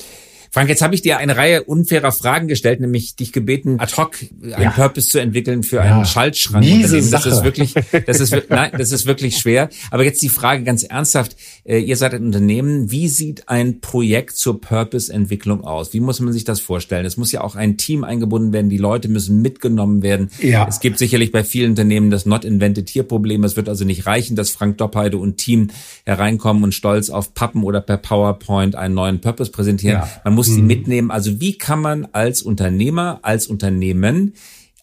Frank, 0.51 0.67
jetzt 0.69 0.81
habe 0.81 0.95
ich 0.95 1.01
dir 1.01 1.17
eine 1.17 1.37
Reihe 1.37 1.63
unfairer 1.63 2.11
Fragen 2.11 2.47
gestellt, 2.47 2.79
nämlich 2.79 3.15
dich 3.15 3.31
gebeten, 3.31 3.79
ad 3.79 3.93
hoc 3.97 4.15
einen 4.41 4.63
Ja. 4.63 4.71
Purpose 4.71 5.07
zu 5.09 5.19
entwickeln 5.19 5.61
für 5.63 5.75
Ja. 5.77 5.95
einen 5.97 6.05
Schaltschrank. 6.05 6.65
Miese 6.65 6.97
Das 6.97 7.09
Sache. 7.09 7.29
ist 7.29 7.43
wirklich, 7.43 7.73
das 8.07 8.19
ist, 8.19 8.35
nein, 8.49 8.71
das 8.77 8.91
ist 8.91 9.05
wirklich 9.05 9.37
schwer. 9.37 9.69
Aber 9.91 10.03
jetzt 10.03 10.21
die 10.21 10.29
Frage 10.29 10.63
ganz 10.63 10.83
ernsthaft. 10.83 11.35
Äh, 11.65 11.79
Ihr 11.79 11.97
seid 11.97 12.13
ein 12.13 12.23
Unternehmen. 12.25 12.89
Wie 12.91 13.07
sieht 13.07 13.47
ein 13.47 13.79
Projekt 13.79 14.37
zur 14.37 14.59
Purpose-Entwicklung 14.59 15.63
aus? 15.63 15.93
Wie 15.93 15.99
muss 15.99 16.19
man 16.19 16.33
sich 16.33 16.43
das 16.45 16.59
vorstellen? 16.59 17.05
Es 17.05 17.17
muss 17.17 17.31
ja 17.31 17.41
auch 17.41 17.55
ein 17.55 17.77
Team 17.77 18.03
eingebunden 18.03 18.51
werden. 18.53 18.69
Die 18.69 18.77
Leute 18.77 19.07
müssen 19.07 19.41
mitgenommen 19.41 20.01
werden. 20.01 20.29
Ja. 20.41 20.67
Es 20.67 20.79
gibt 20.79 20.97
sicherlich 20.97 21.31
bei 21.31 21.43
vielen 21.43 21.71
Unternehmen 21.71 22.09
das 22.09 22.25
Not 22.25 22.43
Invented 22.45 22.89
Here 22.89 23.05
Problem. 23.05 23.43
Es 23.43 23.55
wird 23.55 23.69
also 23.69 23.85
nicht 23.85 24.05
reichen, 24.07 24.35
dass 24.35 24.49
Frank 24.49 24.77
Doppheide 24.77 25.17
und 25.17 25.37
Team 25.37 25.69
hereinkommen 26.05 26.63
und 26.63 26.73
stolz 26.73 27.09
auf 27.09 27.33
Pappen 27.33 27.63
oder 27.63 27.81
per 27.81 27.97
PowerPoint 27.97 28.75
einen 28.75 28.95
neuen 28.95 29.21
Purpose 29.21 29.51
präsentieren. 29.51 30.01
Ja. 30.01 30.21
Muss 30.39 30.47
sie 30.47 30.61
mhm. 30.61 30.67
mitnehmen. 30.67 31.11
Also 31.11 31.41
wie 31.41 31.57
kann 31.57 31.81
man 31.81 32.07
als 32.13 32.41
Unternehmer, 32.41 33.19
als 33.23 33.47
Unternehmen 33.47 34.35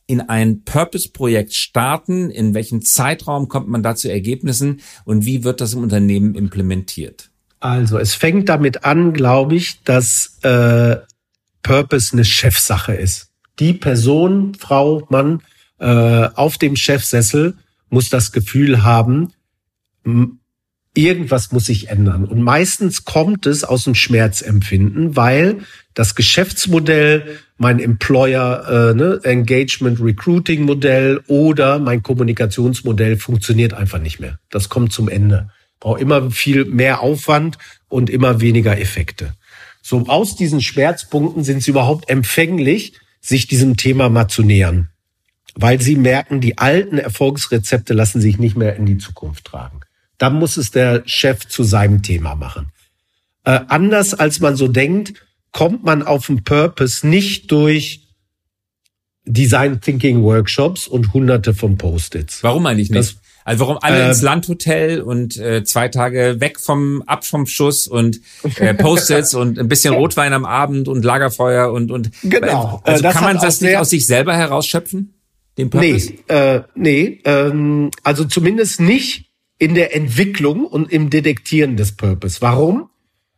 in 0.07 0.21
ein 0.21 0.64
Purpose-Projekt 0.64 1.55
starten? 1.55 2.31
In 2.31 2.53
welchem 2.53 2.83
Zeitraum 2.83 3.49
kommt 3.49 3.66
man 3.66 3.83
da 3.83 3.97
zu 3.97 4.11
Ergebnissen? 4.11 4.81
Und 5.07 5.25
wie 5.25 5.45
wird 5.45 5.62
das 5.62 5.73
im 5.73 5.83
Unternehmen 5.83 6.35
implementiert? 6.35 7.31
Also 7.59 7.99
es 7.99 8.14
fängt 8.14 8.51
damit 8.51 8.85
an, 8.85 9.14
glaube 9.14 9.55
ich, 9.55 9.83
dass 9.83 10.38
äh, 10.42 10.97
Purpose 11.62 12.12
eine 12.12 12.27
Chefsache 12.27 12.92
ist. 12.92 13.31
Die 13.59 13.73
Person, 13.73 14.55
Frau, 14.55 15.07
Mann 15.09 15.40
äh, 15.79 16.29
auf 16.35 16.59
dem 16.59 16.77
Chefsessel 16.77 17.57
muss 17.88 18.11
das 18.11 18.31
Gefühl 18.31 18.83
haben, 18.83 19.33
irgendwas 20.96 21.52
muss 21.52 21.66
sich 21.66 21.88
ändern. 21.88 22.24
Und 22.24 22.42
meistens 22.42 23.04
kommt 23.04 23.46
es 23.46 23.64
aus 23.64 23.85
dem 23.85 23.94
Schmerzempfinden, 23.94 25.16
weil 25.16 25.59
das 25.94 26.14
Geschäftsmodell, 26.14 27.38
mein 27.59 27.80
Employer 27.80 28.90
äh, 28.90 28.94
ne, 28.94 29.20
Engagement 29.22 30.00
Recruiting 30.00 30.62
Modell 30.62 31.20
oder 31.26 31.78
mein 31.78 32.02
Kommunikationsmodell 32.02 33.16
funktioniert 33.16 33.74
einfach 33.74 33.98
nicht 33.98 34.20
mehr. 34.20 34.38
Das 34.50 34.68
kommt 34.68 34.92
zum 34.92 35.09
Ende. 35.09 35.50
Braucht 35.80 36.00
immer 36.00 36.30
viel 36.30 36.64
mehr 36.64 37.00
Aufwand 37.00 37.59
und 37.88 38.11
immer 38.11 38.40
weniger 38.40 38.78
Effekte. 38.78 39.35
So 39.82 40.04
aus 40.09 40.37
diesen 40.37 40.61
Schmerzpunkten 40.61 41.44
sind 41.44 41.62
sie 41.62 41.70
überhaupt 41.70 42.11
empfänglich, 42.11 42.94
sich 43.20 43.46
diesem 43.46 43.76
Thema 43.76 44.09
mal 44.09 44.28
zu 44.28 44.42
nähern, 44.42 44.88
weil 45.54 45.80
sie 45.80 45.96
merken, 45.96 46.40
die 46.40 46.59
alten 46.59 46.98
Erfolgsrezepte 46.98 47.94
lassen 47.94 48.20
sich 48.20 48.38
nicht 48.38 48.56
mehr 48.56 48.76
in 48.76 48.87
die 48.87 48.98
Zukunft 48.98 49.44
tragen. 49.44 49.80
Dann 50.18 50.35
muss 50.35 50.57
es 50.57 50.70
der 50.70 51.02
Chef 51.07 51.46
zu 51.46 51.62
seinem 51.62 52.02
Thema 52.02 52.35
machen. 52.35 52.72
Äh, 53.44 53.61
anders 53.68 54.14
als 54.14 54.40
man 54.40 54.57
so 54.57 54.68
denkt, 54.68 55.14
kommt 55.52 55.85
man 55.85 56.02
auf 56.02 56.26
den 56.26 56.44
Purpose 56.44 57.07
nicht 57.07 57.50
durch 57.50 58.07
Design 59.24 59.81
Thinking 59.81 60.22
Workshops 60.22 60.87
und 60.87 61.12
hunderte 61.12 61.55
von 61.55 61.76
Post-its. 61.79 62.42
Warum 62.42 62.66
eigentlich 62.66 62.90
nicht? 62.90 62.98
Das, 62.98 63.16
also 63.44 63.61
warum 63.61 63.79
alle 63.81 64.02
äh, 64.02 64.09
ins 64.09 64.22
Landhotel 64.22 65.00
und 65.00 65.37
äh, 65.37 65.64
zwei 65.64 65.88
Tage 65.88 66.37
weg 66.40 66.59
vom 66.59 67.02
ab 67.07 67.24
vom 67.24 67.46
Schuss 67.46 67.87
und 67.87 68.20
äh, 68.57 68.74
Post-its 68.74 69.35
und 69.35 69.59
ein 69.59 69.68
bisschen 69.68 69.94
Rotwein 69.94 70.33
am 70.33 70.44
Abend 70.44 70.88
und 70.88 71.05
Lagerfeuer 71.05 71.72
und 71.72 71.90
und 71.90 72.11
genau. 72.22 72.81
Also 72.85 73.02
das 73.02 73.14
kann 73.14 73.24
man 73.24 73.38
das 73.38 73.61
nicht 73.61 73.76
aus 73.76 73.90
sich 73.90 74.07
selber 74.07 74.37
herausschöpfen? 74.37 75.14
Den 75.59 75.70
Purpose? 75.70 76.12
Nee, 76.29 76.35
äh, 76.35 76.62
nee 76.74 77.20
ähm, 77.24 77.90
also 78.02 78.24
zumindest 78.24 78.81
nicht 78.81 79.26
in 79.59 79.75
der 79.75 79.95
Entwicklung 79.95 80.66
und 80.66 80.92
im 80.92 81.11
Detektieren 81.11 81.77
des 81.77 81.92
Purpose. 81.92 82.40
Warum? 82.40 82.90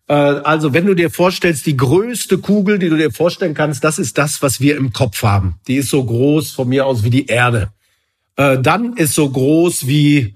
Äh, 0.09 0.14
also, 0.14 0.72
wenn 0.72 0.87
du 0.87 0.94
dir 0.94 1.11
vorstellst, 1.11 1.66
die 1.66 1.76
größte 1.76 2.38
Kugel, 2.38 2.78
die 2.78 2.88
du 2.88 2.96
dir 2.96 3.12
vorstellen 3.12 3.54
kannst, 3.54 3.85
das 3.85 3.98
ist 3.98 4.18
das, 4.18 4.42
was 4.42 4.61
wir 4.61 4.76
im 4.76 4.92
Kopf 4.92 5.22
haben. 5.22 5.57
Die 5.68 5.76
ist 5.76 5.90
so 5.90 6.04
groß 6.04 6.52
von 6.52 6.68
mir 6.68 6.87
aus 6.87 7.04
wie 7.04 7.11
die 7.11 7.26
Erde. 7.26 7.70
Äh, 8.37 8.59
dann 8.61 8.96
ist 8.96 9.14
so 9.14 9.28
groß 9.28 9.87
wie, 9.87 10.35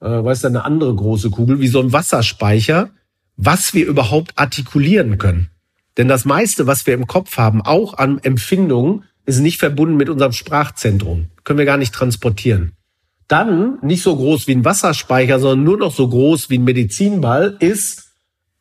äh, 0.00 0.08
weißt 0.08 0.44
du, 0.44 0.48
eine 0.48 0.64
andere 0.64 0.94
große 0.94 1.30
Kugel, 1.30 1.60
wie 1.60 1.68
so 1.68 1.80
ein 1.80 1.92
Wasserspeicher, 1.92 2.90
was 3.36 3.72
wir 3.72 3.86
überhaupt 3.86 4.32
artikulieren 4.36 5.18
können. 5.18 5.50
Denn 5.96 6.08
das 6.08 6.24
meiste, 6.24 6.66
was 6.66 6.86
wir 6.86 6.94
im 6.94 7.06
Kopf 7.06 7.36
haben, 7.36 7.62
auch 7.62 7.94
an 7.94 8.18
Empfindungen, 8.18 9.04
ist 9.26 9.40
nicht 9.40 9.58
verbunden 9.58 9.96
mit 9.96 10.08
unserem 10.08 10.32
Sprachzentrum. 10.32 11.28
Können 11.44 11.58
wir 11.58 11.66
gar 11.66 11.76
nicht 11.76 11.94
transportieren 11.94 12.72
dann 13.30 13.78
nicht 13.82 14.02
so 14.02 14.16
groß 14.16 14.46
wie 14.46 14.52
ein 14.52 14.64
Wasserspeicher, 14.64 15.38
sondern 15.38 15.64
nur 15.64 15.78
noch 15.78 15.94
so 15.94 16.08
groß 16.08 16.50
wie 16.50 16.58
ein 16.58 16.64
Medizinball 16.64 17.56
ist, 17.60 18.10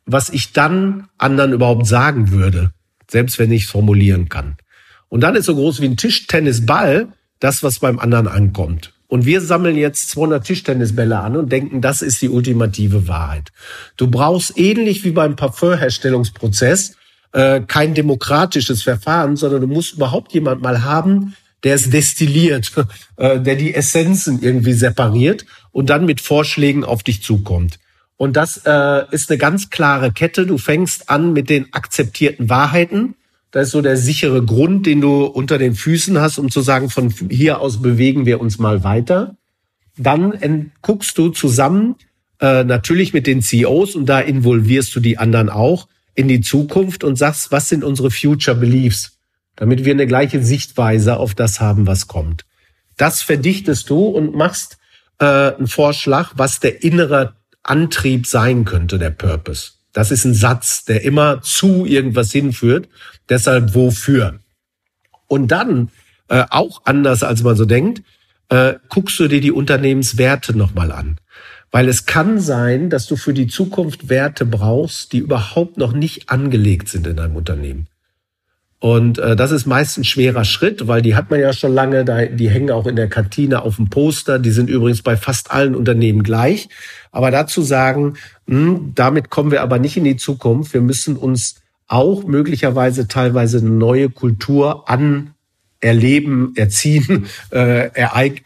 was 0.06 0.30
ich 0.30 0.54
dann 0.54 1.08
anderen 1.18 1.54
überhaupt 1.54 1.88
sagen 1.88 2.32
würde, 2.32 2.72
selbst 3.10 3.40
wenn 3.40 3.52
ich 3.52 3.64
es 3.64 3.70
formulieren 3.70 4.30
kann. 4.30 4.58
Und 5.08 5.22
dann 5.22 5.36
ist 5.36 5.46
so 5.46 5.56
groß 5.56 5.82
wie 5.82 5.86
ein 5.86 5.98
Tischtennisball 5.98 7.08
das, 7.40 7.64
was 7.64 7.80
beim 7.80 8.00
anderen 8.00 8.28
ankommt. 8.28 8.94
Und 9.08 9.26
wir 9.26 9.42
sammeln 9.42 9.76
jetzt 9.76 10.12
200 10.12 10.46
Tischtennisbälle 10.46 11.18
an 11.18 11.36
und 11.36 11.52
denken, 11.52 11.82
das 11.82 12.04
ist 12.04 12.22
die 12.22 12.30
ultimative 12.30 13.08
Wahrheit. 13.08 13.52
Du 13.98 14.08
brauchst 14.08 14.56
ähnlich 14.58 15.04
wie 15.04 15.12
beim 15.12 15.36
Parfümherstellungsprozess 15.36 16.96
äh, 17.32 17.62
kein 17.62 17.96
demokratisches 17.96 18.84
Verfahren, 18.84 19.36
sondern 19.36 19.62
du 19.62 19.68
musst 19.68 19.94
überhaupt 19.94 20.32
jemand 20.34 20.62
mal 20.62 20.84
haben, 20.84 21.36
der 21.64 21.76
es 21.76 21.90
destilliert, 21.90 22.72
äh, 23.18 23.40
der 23.40 23.56
die 23.56 23.74
Essenzen 23.74 24.42
irgendwie 24.42 24.74
separiert 24.74 25.46
und 25.72 25.90
dann 25.90 26.06
mit 26.06 26.22
Vorschlägen 26.22 26.84
auf 26.84 27.04
dich 27.04 27.24
zukommt. 27.24 27.80
Und 28.18 28.36
das 28.36 28.62
äh, 28.66 29.04
ist 29.12 29.30
eine 29.30 29.38
ganz 29.38 29.70
klare 29.70 30.12
Kette. 30.12 30.46
Du 30.46 30.58
fängst 30.58 31.10
an 31.10 31.32
mit 31.32 31.50
den 31.50 31.74
akzeptierten 31.74 32.50
Wahrheiten. 32.50 33.16
Das 33.52 33.68
ist 33.68 33.72
so 33.72 33.82
der 33.82 33.98
sichere 33.98 34.44
Grund, 34.44 34.86
den 34.86 35.00
du 35.02 35.24
unter 35.24 35.58
den 35.58 35.74
Füßen 35.74 36.20
hast, 36.20 36.38
um 36.38 36.52
zu 36.52 36.62
sagen, 36.62 36.90
von 36.90 37.14
hier 37.30 37.62
aus 37.62 37.82
bewegen 37.82 38.26
wir 38.26 38.42
uns 38.42 38.60
mal 38.60 38.84
weiter. 38.84 39.38
Dann 39.98 40.72
guckst 40.82 41.18
du 41.18 41.30
zusammen, 41.30 41.96
äh, 42.42 42.64
natürlich 42.64 43.14
mit 43.14 43.26
den 43.28 43.42
CEOs 43.42 43.96
und 43.96 44.06
da 44.06 44.20
involvierst 44.20 44.96
du 44.96 45.00
die 45.00 45.18
anderen 45.18 45.50
auch 45.50 45.88
in 46.14 46.28
die 46.28 46.42
Zukunft 46.42 47.04
und 47.04 47.18
sagst, 47.18 47.52
was 47.52 47.70
sind 47.70 47.84
unsere 47.84 48.12
Future 48.12 48.58
Beliefs? 48.58 49.19
Damit 49.60 49.84
wir 49.84 49.92
eine 49.92 50.08
gleiche 50.08 50.42
Sichtweise 50.42 51.18
auf 51.18 51.36
das 51.36 51.60
haben, 51.60 51.86
was 51.86 52.08
kommt. 52.08 52.46
Das 52.96 53.22
verdichtest 53.22 53.90
du 53.90 54.06
und 54.06 54.34
machst 54.34 54.78
äh, 55.20 55.26
einen 55.26 55.68
Vorschlag, 55.68 56.32
was 56.36 56.62
der 56.62 56.82
innere 56.82 57.36
Antrieb 57.62 58.26
sein 58.26 58.64
könnte, 58.64 58.98
der 58.98 59.10
Purpose. 59.10 59.72
Das 59.92 60.12
ist 60.12 60.24
ein 60.24 60.34
Satz, 60.34 60.86
der 60.86 61.04
immer 61.04 61.42
zu 61.42 61.86
irgendwas 61.86 62.32
hinführt. 62.32 62.88
Deshalb 63.28 63.76
wofür? 63.76 64.40
Und 65.28 65.50
dann, 65.50 65.90
äh, 66.30 66.46
auch 66.50 66.84
anders 66.86 67.22
als 67.22 67.44
man 67.44 67.58
so 67.58 67.66
denkt, 67.66 68.02
äh, 68.48 68.76
guckst 68.88 69.20
du 69.20 69.28
dir 69.28 69.42
die 69.42 69.52
Unternehmenswerte 69.52 70.58
nochmal 70.58 70.94
an. 70.94 71.18
Weil 71.70 71.90
es 71.90 72.06
kann 72.06 72.40
sein, 72.40 72.90
dass 72.90 73.08
du 73.08 73.18
für 73.18 73.34
die 73.34 73.48
Zukunft 73.48 74.08
Werte 74.08 74.46
brauchst, 74.46 75.12
die 75.12 75.20
überhaupt 75.20 75.76
noch 75.76 75.92
nicht 75.92 76.30
angelegt 76.30 76.88
sind 76.88 77.06
in 77.06 77.18
deinem 77.18 77.36
Unternehmen. 77.36 77.88
Und 78.80 79.20
äh, 79.20 79.36
das 79.36 79.52
ist 79.52 79.66
meist 79.66 79.98
ein 79.98 80.06
schwerer 80.06 80.46
Schritt, 80.46 80.88
weil 80.88 81.02
die 81.02 81.16
hat 81.16 81.30
man 81.30 81.40
ja 81.42 81.52
schon 81.52 81.74
lange, 81.74 82.06
da, 82.06 82.26
die 82.26 82.50
hängen 82.50 82.72
auch 82.72 82.88
in 82.88 82.96
der 82.96 83.10
Kantine 83.10 83.62
auf 83.62 83.76
dem 83.76 83.90
Poster, 83.90 84.40
die 84.40 84.52
sind 84.52 84.70
übrigens 84.70 85.02
bei 85.02 85.18
fast 85.18 85.52
allen 85.52 85.76
Unternehmen 85.76 86.24
gleich. 86.24 86.70
Aber 87.12 87.30
dazu 87.30 87.62
sagen, 87.62 88.16
mh, 88.46 88.56
hm, 88.56 88.92
damit 88.96 89.30
kommen 89.30 89.52
wir 89.52 89.62
aber 89.62 89.80
nicht 89.80 89.98
in 89.98 90.06
die 90.06 90.16
Zukunft. 90.16 90.74
Wir 90.74 90.82
müssen 90.82 91.18
uns 91.18 91.56
auch 91.88 92.24
möglicherweise 92.24 93.08
teilweise 93.08 93.58
eine 93.58 93.70
neue 93.70 94.10
Kultur 94.10 94.90
an 94.90 95.34
erleben, 95.82 96.54
erziehen, 96.56 97.28
äh, 97.50 97.90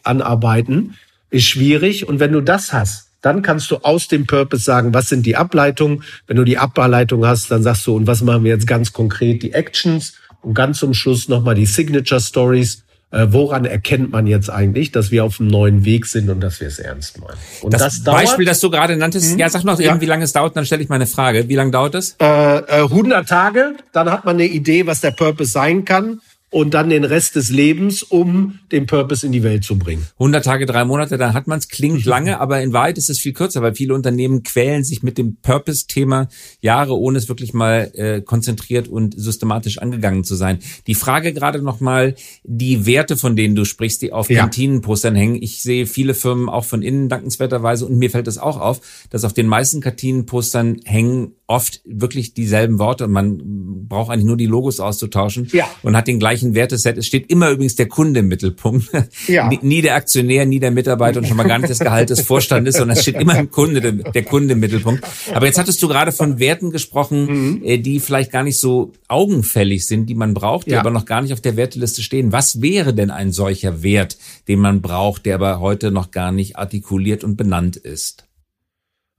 anarbeiten, 0.03 0.95
ist 1.29 1.45
schwierig. 1.45 2.07
Und 2.07 2.19
wenn 2.19 2.31
du 2.31 2.41
das 2.41 2.73
hast, 2.73 3.09
dann 3.21 3.41
kannst 3.41 3.71
du 3.71 3.77
aus 3.77 4.07
dem 4.07 4.27
Purpose 4.27 4.63
sagen, 4.63 4.93
was 4.93 5.09
sind 5.09 5.25
die 5.25 5.35
Ableitungen. 5.35 6.03
Wenn 6.27 6.37
du 6.37 6.43
die 6.43 6.57
Ableitung 6.57 7.25
hast, 7.25 7.51
dann 7.51 7.63
sagst 7.63 7.87
du, 7.87 7.95
und 7.95 8.07
was 8.07 8.21
machen 8.21 8.43
wir 8.43 8.51
jetzt 8.51 8.67
ganz 8.67 8.93
konkret, 8.93 9.43
die 9.43 9.53
Actions. 9.53 10.13
Und 10.43 10.53
ganz 10.53 10.79
zum 10.79 10.93
Schluss 10.93 11.27
nochmal 11.27 11.55
die 11.55 11.65
Signature 11.65 12.21
Stories. 12.21 12.83
Äh, 13.11 13.27
woran 13.29 13.65
erkennt 13.65 14.11
man 14.11 14.25
jetzt 14.25 14.49
eigentlich, 14.49 14.91
dass 14.91 15.11
wir 15.11 15.23
auf 15.23 15.39
einem 15.39 15.49
neuen 15.49 15.85
Weg 15.85 16.07
sind 16.07 16.31
und 16.31 16.41
dass 16.41 16.59
wir 16.59 16.67
es 16.67 16.79
ernst 16.79 17.19
meinen? 17.19 17.37
Und 17.61 17.71
das, 17.71 17.81
das 17.81 18.03
dauert, 18.03 18.23
Beispiel, 18.23 18.45
das 18.45 18.59
du 18.59 18.71
gerade 18.71 18.97
nanntest, 18.97 19.33
hm? 19.33 19.39
ja, 19.39 19.49
sag 19.49 19.63
noch 19.63 19.79
eben, 19.79 19.95
ja. 19.95 20.01
wie 20.01 20.07
lange 20.07 20.23
es 20.23 20.33
dauert, 20.33 20.57
dann 20.57 20.65
stelle 20.65 20.81
ich 20.81 20.89
meine 20.89 21.05
Frage. 21.05 21.47
Wie 21.47 21.55
lange 21.55 21.69
dauert 21.69 21.93
es? 21.93 22.15
Äh, 22.17 22.25
100 22.25 23.21
äh, 23.21 23.25
Tage, 23.25 23.75
dann 23.91 24.09
hat 24.11 24.25
man 24.25 24.37
eine 24.37 24.47
Idee, 24.47 24.87
was 24.87 25.01
der 25.01 25.11
Purpose 25.11 25.51
sein 25.51 25.85
kann 25.85 26.21
und 26.53 26.75
dann 26.75 26.89
den 26.89 27.03
Rest 27.03 27.35
des 27.35 27.49
Lebens, 27.49 28.03
um 28.03 28.59
den 28.71 28.85
Purpose 28.85 29.25
in 29.25 29.31
die 29.31 29.41
Welt 29.41 29.63
zu 29.63 29.79
bringen. 29.79 30.05
100 30.19 30.45
Tage, 30.45 30.67
drei 30.67 30.85
Monate, 30.85 31.17
dann 31.17 31.33
hat 31.33 31.47
man 31.47 31.57
es. 31.57 31.67
Klingt 31.67 32.05
lange, 32.05 32.39
aber 32.39 32.61
in 32.61 32.73
Wahrheit 32.73 32.99
ist 32.99 33.09
es 33.09 33.19
viel 33.19 33.33
kürzer, 33.33 33.63
weil 33.63 33.73
viele 33.73 33.95
Unternehmen 33.95 34.43
quälen 34.43 34.83
sich 34.83 35.01
mit 35.01 35.17
dem 35.17 35.37
Purpose-Thema 35.37 36.27
Jahre, 36.61 36.95
ohne 36.95 37.17
es 37.17 37.27
wirklich 37.27 37.53
mal 37.53 37.91
äh, 37.95 38.21
konzentriert 38.21 38.87
und 38.87 39.19
systematisch 39.19 39.79
angegangen 39.79 40.23
zu 40.23 40.35
sein. 40.35 40.59
Die 40.85 40.93
Frage 40.93 41.33
gerade 41.33 41.61
nochmal, 41.61 42.13
die 42.43 42.85
Werte, 42.85 43.17
von 43.17 43.35
denen 43.35 43.55
du 43.55 43.65
sprichst, 43.65 44.03
die 44.03 44.13
auf 44.13 44.29
ja. 44.29 44.41
Kantinenpostern 44.41 45.15
hängen. 45.15 45.41
Ich 45.41 45.63
sehe 45.63 45.87
viele 45.87 46.13
Firmen 46.13 46.49
auch 46.49 46.65
von 46.65 46.83
innen 46.83 47.09
dankenswerterweise 47.09 47.87
und 47.87 47.97
mir 47.97 48.11
fällt 48.11 48.27
es 48.27 48.37
auch 48.37 48.59
auf, 48.59 49.07
dass 49.09 49.23
auf 49.23 49.33
den 49.33 49.47
meisten 49.47 49.81
Kantinenpostern 49.81 50.81
hängen 50.85 51.33
oft 51.53 51.81
wirklich 51.85 52.33
dieselben 52.33 52.79
Worte 52.79 53.05
und 53.05 53.11
man 53.11 53.87
braucht 53.87 54.11
eigentlich 54.11 54.25
nur 54.25 54.37
die 54.37 54.47
Logos 54.47 54.79
auszutauschen 54.79 55.47
ja. 55.51 55.69
und 55.83 55.95
hat 55.95 56.07
den 56.07 56.17
gleichen 56.17 56.55
Werteset. 56.55 56.97
Es 56.97 57.05
steht 57.05 57.29
immer 57.29 57.51
übrigens 57.51 57.75
der 57.75 57.87
Kunde 57.87 58.21
im 58.21 58.27
Mittelpunkt. 58.27 58.89
Ja. 59.27 59.49
Nie 59.61 59.83
der 59.83 59.95
Aktionär, 59.95 60.45
nie 60.47 60.59
der 60.59 60.71
Mitarbeiter 60.71 61.19
und 61.19 61.27
schon 61.27 61.37
mal 61.37 61.47
gar 61.47 61.59
nicht 61.59 61.69
das 61.69 61.79
Gehalt 61.79 62.09
des 62.09 62.21
Vorstandes, 62.21 62.75
sondern 62.75 62.97
es 62.97 63.03
steht 63.03 63.21
immer 63.21 63.37
im 63.37 63.51
Kunde, 63.51 63.93
der 63.93 64.23
Kunde 64.23 64.53
im 64.53 64.59
Mittelpunkt. 64.59 65.05
Aber 65.33 65.45
jetzt 65.45 65.59
hattest 65.59 65.81
du 65.83 65.87
gerade 65.87 66.11
von 66.11 66.39
Werten 66.39 66.71
gesprochen, 66.71 67.25
mhm. 67.25 67.61
Äh, 67.63 67.77
die 67.77 67.99
vielleicht 67.99 68.31
gar 68.31 68.43
nicht 68.43 68.59
so 68.59 68.91
augenfällig 69.07 69.85
sind, 69.85 70.07
die 70.07 70.15
man 70.15 70.33
braucht, 70.33 70.67
die 70.67 70.71
ja. 70.71 70.79
aber 70.79 70.89
noch 70.89 71.05
gar 71.05 71.21
nicht 71.21 71.33
auf 71.33 71.41
der 71.41 71.55
Werteliste 71.55 72.01
stehen. 72.01 72.31
Was 72.31 72.61
wäre 72.61 72.93
denn 72.93 73.11
ein 73.11 73.31
solcher 73.31 73.83
Wert, 73.83 74.17
den 74.47 74.59
man 74.59 74.81
braucht, 74.81 75.25
der 75.27 75.35
aber 75.35 75.59
heute 75.59 75.91
noch 75.91 76.09
gar 76.09 76.31
nicht 76.31 76.57
artikuliert 76.57 77.23
und 77.23 77.37
benannt 77.37 77.75
ist? 77.75 78.25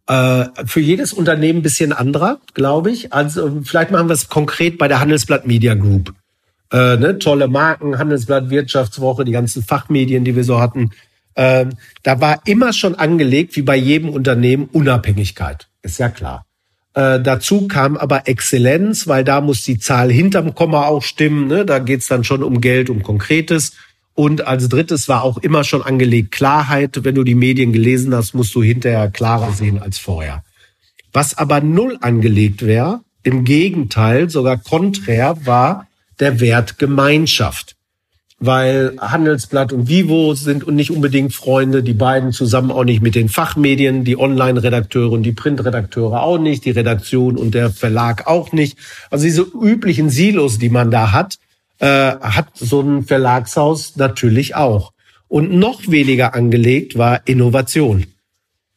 Äh, 0.07 0.47
für 0.67 0.81
jedes 0.81 1.13
Unternehmen 1.13 1.61
ein 1.61 1.63
bisschen 1.63 1.93
anderer, 1.93 2.39
glaube 2.53 2.91
ich. 2.91 3.13
Also 3.13 3.63
vielleicht 3.65 3.91
machen 3.91 4.09
wir 4.09 4.15
es 4.15 4.29
konkret 4.29 4.77
bei 4.77 4.89
der 4.89 5.01
Handelsblatt 5.01 5.47
Media 5.47 5.75
Group. 5.75 6.13
Äh, 6.71 6.97
ne, 6.97 7.19
tolle 7.19 7.49
Marken, 7.49 7.99
Handelsblatt, 7.99 8.51
Wirtschaftswoche, 8.51 9.25
die 9.25 9.33
ganzen 9.33 9.63
Fachmedien, 9.63 10.25
die 10.25 10.37
wir 10.37 10.45
so 10.45 10.61
hatten. 10.61 10.91
Äh, 11.35 11.67
da 12.03 12.21
war 12.21 12.41
immer 12.47 12.73
schon 12.73 12.95
angelegt, 12.95 13.57
wie 13.57 13.63
bei 13.63 13.77
jedem 13.77 14.11
Unternehmen, 14.11 14.69
Unabhängigkeit. 14.73 15.69
Ist 15.83 15.99
ja 15.99 16.09
klar. 16.09 16.45
Äh, 16.95 17.21
dazu 17.21 17.67
kam 17.67 17.97
aber 17.97 18.29
Exzellenz, 18.29 19.09
weil 19.09 19.25
da 19.25 19.41
muss 19.41 19.63
die 19.63 19.79
Zahl 19.79 20.11
hinterm 20.13 20.55
Komma 20.55 20.87
auch 20.87 21.03
stimmen. 21.03 21.49
Ne? 21.49 21.65
Da 21.65 21.79
geht's 21.79 22.07
dann 22.07 22.25
schon 22.25 22.43
um 22.43 22.61
Geld, 22.61 22.91
um 22.91 23.03
Konkretes. 23.03 23.73
Und 24.15 24.47
als 24.47 24.69
drittes 24.69 25.09
war 25.09 25.23
auch 25.23 25.39
immer 25.39 25.65
schon 25.65 25.83
angelegt 25.83 26.33
Klarheit. 26.33 27.03
Wenn 27.03 27.17
du 27.17 27.25
die 27.25 27.35
Medien 27.35 27.73
gelesen 27.73 28.15
hast, 28.15 28.35
musst 28.35 28.55
du 28.55 28.63
hinterher 28.63 29.11
klarer 29.11 29.53
sehen 29.53 29.79
als 29.79 29.99
vorher. 29.99 30.45
Was 31.13 31.37
aber 31.37 31.61
null 31.61 31.99
angelegt 32.01 32.63
wäre, 32.65 33.01
im 33.23 33.45
Gegenteil, 33.45 34.31
sogar 34.31 34.59
konträr, 34.59 35.47
war 35.47 35.89
der 36.21 36.41
Wert 36.41 36.79
Gemeinschaft 36.79 37.75
weil 38.47 38.97
Handelsblatt 39.01 39.73
und 39.73 39.89
Vivo 39.89 40.35
sind 40.35 40.67
nicht 40.69 40.91
unbedingt 40.91 41.33
Freunde, 41.33 41.83
die 41.83 41.95
beiden 41.95 42.33
zusammen 42.33 42.71
auch 42.71 42.85
nicht 42.85 43.03
mit 43.03 43.15
den 43.15 43.29
Fachmedien, 43.29 44.05
die 44.05 44.19
Online-Redakteure 44.19 45.13
und 45.13 45.23
die 45.23 45.33
Printredakteure 45.33 46.23
auch 46.23 46.39
nicht, 46.39 46.65
die 46.65 46.71
Redaktion 46.71 47.37
und 47.37 47.55
der 47.55 47.71
Verlag 47.71 48.27
auch 48.27 48.53
nicht. 48.53 48.77
Also 49.11 49.25
diese 49.25 49.43
üblichen 49.43 50.11
Silos, 50.11 50.59
die 50.59 50.69
man 50.69 50.91
da 50.91 51.13
hat, 51.13 51.39
äh, 51.79 51.87
hat 51.87 52.49
so 52.55 52.81
ein 52.81 53.05
Verlagshaus 53.05 53.97
natürlich 53.97 54.55
auch. 54.55 54.93
Und 55.29 55.53
noch 55.53 55.89
weniger 55.89 56.35
angelegt 56.35 56.97
war 56.97 57.27
Innovation. 57.27 58.07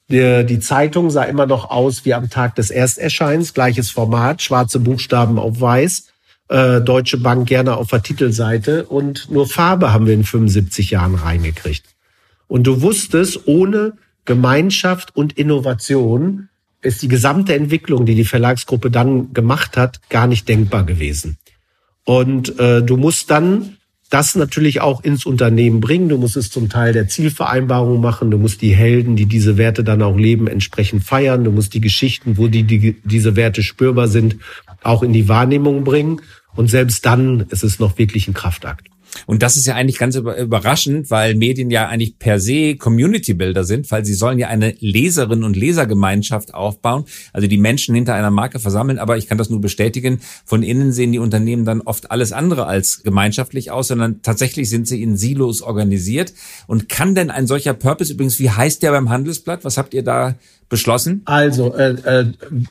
Die, 0.09 0.45
die 0.45 0.59
Zeitung 0.59 1.09
sah 1.09 1.23
immer 1.23 1.45
noch 1.45 1.69
aus 1.69 2.05
wie 2.05 2.13
am 2.13 2.29
Tag 2.29 2.55
des 2.55 2.71
Ersterscheins, 2.71 3.53
gleiches 3.53 3.91
Format, 3.91 4.41
schwarze 4.41 4.79
Buchstaben 4.79 5.37
auf 5.37 5.59
weiß 5.59 6.07
äh, 6.49 6.81
Deutsche 6.81 7.17
Bank 7.17 7.47
gerne 7.47 7.77
auf 7.77 7.87
der 7.87 8.01
Titelseite 8.01 8.85
und 8.85 9.29
nur 9.29 9.47
Farbe 9.47 9.93
haben 9.93 10.07
wir 10.07 10.13
in 10.13 10.23
75 10.23 10.91
Jahren 10.91 11.15
reingekriegt. 11.15 11.85
Und 12.47 12.65
du 12.65 12.81
wusstest, 12.81 13.47
ohne 13.47 13.93
Gemeinschaft 14.25 15.15
und 15.15 15.33
Innovation 15.33 16.49
ist 16.81 17.01
die 17.01 17.07
gesamte 17.07 17.55
Entwicklung, 17.55 18.05
die 18.05 18.15
die 18.15 18.23
Verlagsgruppe 18.23 18.91
dann 18.91 19.33
gemacht 19.33 19.75
hat, 19.75 19.99
gar 20.09 20.27
nicht 20.27 20.47
denkbar 20.47 20.85
gewesen. 20.85 21.37
Und 22.07 22.57
äh, 22.57 22.81
du 22.81 22.95
musst 22.95 23.29
dann 23.31 23.75
das 24.09 24.35
natürlich 24.35 24.79
auch 24.79 25.03
ins 25.03 25.25
Unternehmen 25.25 25.81
bringen. 25.81 26.07
Du 26.07 26.17
musst 26.17 26.37
es 26.37 26.49
zum 26.49 26.69
Teil 26.69 26.93
der 26.93 27.09
Zielvereinbarung 27.09 27.99
machen. 27.99 28.31
Du 28.31 28.37
musst 28.37 28.61
die 28.61 28.73
Helden, 28.73 29.17
die 29.17 29.25
diese 29.25 29.57
Werte 29.57 29.83
dann 29.83 30.01
auch 30.01 30.15
leben, 30.15 30.47
entsprechend 30.47 31.03
feiern. 31.03 31.43
Du 31.43 31.51
musst 31.51 31.73
die 31.73 31.81
Geschichten, 31.81 32.37
wo 32.37 32.47
die, 32.47 32.63
die 32.63 32.95
diese 33.03 33.35
Werte 33.35 33.61
spürbar 33.61 34.07
sind, 34.07 34.37
auch 34.83 35.03
in 35.03 35.11
die 35.11 35.27
Wahrnehmung 35.27 35.83
bringen. 35.83 36.21
Und 36.55 36.69
selbst 36.69 37.05
dann 37.05 37.41
ist 37.49 37.65
es 37.65 37.77
noch 37.77 37.97
wirklich 37.97 38.29
ein 38.29 38.33
Kraftakt. 38.33 38.87
Und 39.25 39.43
das 39.43 39.57
ist 39.57 39.65
ja 39.65 39.75
eigentlich 39.75 39.97
ganz 39.97 40.15
überraschend, 40.15 41.09
weil 41.09 41.35
Medien 41.35 41.69
ja 41.69 41.87
eigentlich 41.87 42.19
per 42.19 42.39
se 42.39 42.75
Community-Builder 42.75 43.63
sind, 43.63 43.89
weil 43.91 44.05
sie 44.05 44.13
sollen 44.13 44.39
ja 44.39 44.47
eine 44.47 44.71
Leserinnen- 44.79 45.43
und 45.43 45.55
Lesergemeinschaft 45.55 46.53
aufbauen, 46.53 47.05
also 47.33 47.47
die 47.47 47.57
Menschen 47.57 47.95
hinter 47.95 48.13
einer 48.13 48.31
Marke 48.31 48.59
versammeln. 48.59 48.99
Aber 48.99 49.17
ich 49.17 49.27
kann 49.27 49.37
das 49.37 49.49
nur 49.49 49.61
bestätigen, 49.61 50.19
von 50.45 50.63
innen 50.63 50.91
sehen 50.91 51.11
die 51.11 51.19
Unternehmen 51.19 51.65
dann 51.65 51.81
oft 51.81 52.11
alles 52.11 52.31
andere 52.31 52.67
als 52.67 53.03
gemeinschaftlich 53.03 53.71
aus, 53.71 53.87
sondern 53.87 54.21
tatsächlich 54.21 54.69
sind 54.69 54.87
sie 54.87 55.01
in 55.01 55.17
Silos 55.17 55.61
organisiert. 55.61 56.33
Und 56.67 56.89
kann 56.89 57.15
denn 57.15 57.31
ein 57.31 57.47
solcher 57.47 57.73
Purpose 57.73 58.13
übrigens, 58.13 58.39
wie 58.39 58.49
heißt 58.49 58.83
der 58.83 58.91
beim 58.91 59.09
Handelsblatt? 59.09 59.63
Was 59.63 59.77
habt 59.77 59.93
ihr 59.93 60.03
da 60.03 60.35
beschlossen? 60.69 61.21
Also, 61.25 61.73
äh, 61.75 61.95
äh, 62.03 62.25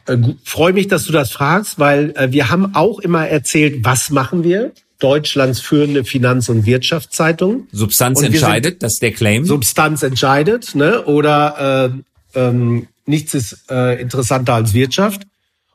äh, 0.07 0.19
freue 0.45 0.73
mich, 0.73 0.89
dass 0.89 1.05
du 1.05 1.13
das 1.13 1.31
fragst, 1.31 1.79
weil 1.79 2.13
äh, 2.17 2.31
wir 2.31 2.51
haben 2.51 2.75
auch 2.75 2.99
immer 2.99 3.27
erzählt, 3.27 3.85
was 3.85 4.11
machen 4.11 4.45
wir? 4.45 4.73
Deutschlands 4.99 5.61
führende 5.61 6.05
Finanz- 6.05 6.49
und 6.49 6.65
Wirtschaftszeitung. 6.67 7.69
Substanz 7.73 8.23
entscheidet, 8.23 8.83
das 8.83 8.95
ist 8.95 9.03
der 9.03 9.13
Claim. 9.13 9.45
Substanz 9.45 10.03
entscheidet, 10.03 10.75
ne? 10.75 11.05
Oder 11.05 11.93
äh, 12.35 12.39
ähm, 12.41 12.89
nichts 13.05 13.35
ist 13.35 13.71
äh, 13.71 14.01
interessanter 14.01 14.55
als 14.55 14.75
Wirtschaft. 14.75 15.23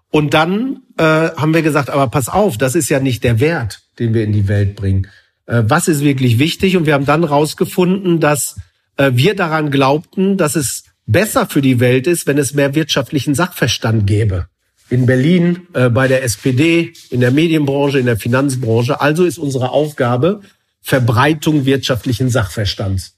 Und 0.09 0.33
dann 0.33 0.81
äh, 0.97 1.03
haben 1.03 1.53
wir 1.53 1.61
gesagt, 1.61 1.89
aber 1.89 2.07
pass 2.07 2.29
auf, 2.29 2.57
das 2.57 2.75
ist 2.75 2.89
ja 2.89 2.99
nicht 2.99 3.23
der 3.23 3.39
Wert, 3.39 3.81
den 3.99 4.13
wir 4.13 4.23
in 4.23 4.33
die 4.33 4.47
Welt 4.47 4.75
bringen. 4.75 5.07
Äh, 5.45 5.63
was 5.65 5.87
ist 5.87 6.01
wirklich 6.01 6.39
wichtig? 6.39 6.75
Und 6.75 6.85
wir 6.85 6.93
haben 6.93 7.05
dann 7.05 7.23
rausgefunden, 7.23 8.19
dass 8.19 8.57
äh, 8.97 9.11
wir 9.13 9.35
daran 9.35 9.71
glaubten, 9.71 10.37
dass 10.37 10.55
es 10.55 10.83
besser 11.05 11.47
für 11.47 11.61
die 11.61 11.79
Welt 11.79 12.07
ist, 12.07 12.27
wenn 12.27 12.37
es 12.37 12.53
mehr 12.53 12.75
wirtschaftlichen 12.75 13.35
Sachverstand 13.35 14.07
gäbe 14.07 14.47
in 14.91 15.05
Berlin, 15.05 15.67
äh, 15.73 15.89
bei 15.89 16.07
der 16.09 16.23
SPD, 16.23 16.91
in 17.09 17.21
der 17.21 17.31
Medienbranche, 17.31 17.97
in 17.97 18.05
der 18.05 18.17
Finanzbranche. 18.17 18.99
Also 18.99 19.23
ist 19.23 19.37
unsere 19.37 19.71
Aufgabe 19.71 20.41
Verbreitung 20.81 21.65
wirtschaftlichen 21.65 22.29
Sachverstands. 22.29 23.15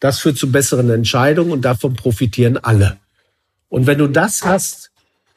Das 0.00 0.18
führt 0.18 0.36
zu 0.36 0.52
besseren 0.52 0.90
Entscheidungen 0.90 1.50
und 1.50 1.64
davon 1.64 1.94
profitieren 1.94 2.58
alle. 2.58 2.98
Und 3.70 3.86
wenn 3.86 3.98
du 3.98 4.06
das 4.06 4.44
hast, 4.44 4.90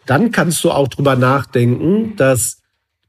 dann 0.06 0.32
kannst 0.32 0.62
du 0.64 0.72
auch 0.72 0.90
drüber 0.90 1.16
nachdenken, 1.16 2.18
dass 2.18 2.58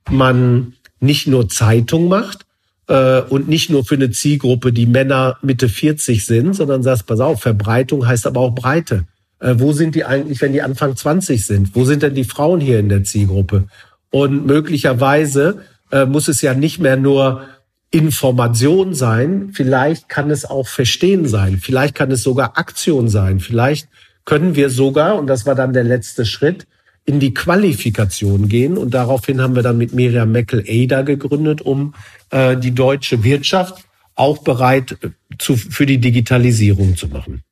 man 0.08 0.74
nicht 1.00 1.26
nur 1.26 1.48
Zeitung 1.48 2.06
macht 2.08 2.46
äh, 2.86 3.22
und 3.22 3.48
nicht 3.48 3.70
nur 3.70 3.84
für 3.84 3.96
eine 3.96 4.12
Zielgruppe, 4.12 4.72
die 4.72 4.86
Männer 4.86 5.38
Mitte 5.42 5.68
40 5.68 6.24
sind, 6.24 6.54
sondern 6.54 6.84
sagst, 6.84 7.06
pass 7.06 7.18
auf, 7.18 7.42
Verbreitung 7.42 8.06
heißt 8.06 8.26
aber 8.26 8.40
auch 8.40 8.54
Breite. 8.54 9.06
Äh, 9.40 9.54
wo 9.58 9.72
sind 9.72 9.94
die 9.94 10.04
eigentlich, 10.04 10.40
wenn 10.40 10.52
die 10.52 10.62
Anfang 10.62 10.96
20 10.96 11.44
sind? 11.44 11.74
Wo 11.74 11.84
sind 11.84 12.02
denn 12.02 12.14
die 12.14 12.24
Frauen 12.24 12.60
hier 12.60 12.78
in 12.78 12.88
der 12.88 13.04
Zielgruppe? 13.04 13.66
Und 14.10 14.46
möglicherweise 14.46 15.62
äh, 15.90 16.06
muss 16.06 16.28
es 16.28 16.42
ja 16.42 16.54
nicht 16.54 16.78
mehr 16.78 16.96
nur 16.96 17.44
Information 17.90 18.94
sein, 18.94 19.50
vielleicht 19.52 20.08
kann 20.08 20.30
es 20.30 20.44
auch 20.44 20.68
Verstehen 20.68 21.26
sein, 21.26 21.58
vielleicht 21.58 21.94
kann 21.94 22.10
es 22.10 22.22
sogar 22.22 22.58
Aktion 22.58 23.08
sein, 23.08 23.40
vielleicht 23.40 23.88
können 24.26 24.56
wir 24.56 24.68
sogar, 24.68 25.16
und 25.16 25.26
das 25.26 25.46
war 25.46 25.54
dann 25.54 25.72
der 25.72 25.84
letzte 25.84 26.26
Schritt, 26.26 26.66
in 27.06 27.18
die 27.20 27.32
Qualifikation 27.32 28.48
gehen. 28.48 28.76
Und 28.76 28.92
daraufhin 28.92 29.40
haben 29.40 29.54
wir 29.54 29.62
dann 29.62 29.78
mit 29.78 29.94
Miriam 29.94 30.30
Meckel 30.30 30.62
ADA 30.68 31.00
gegründet, 31.00 31.62
um 31.62 31.94
äh, 32.28 32.54
die 32.54 32.72
deutsche 32.72 33.24
Wirtschaft 33.24 33.82
auch 34.14 34.38
bereit 34.38 34.98
äh, 35.00 35.08
zu, 35.38 35.56
für 35.56 35.86
die 35.86 35.96
Digitalisierung 35.96 36.96
zu 36.96 37.08
machen. 37.08 37.42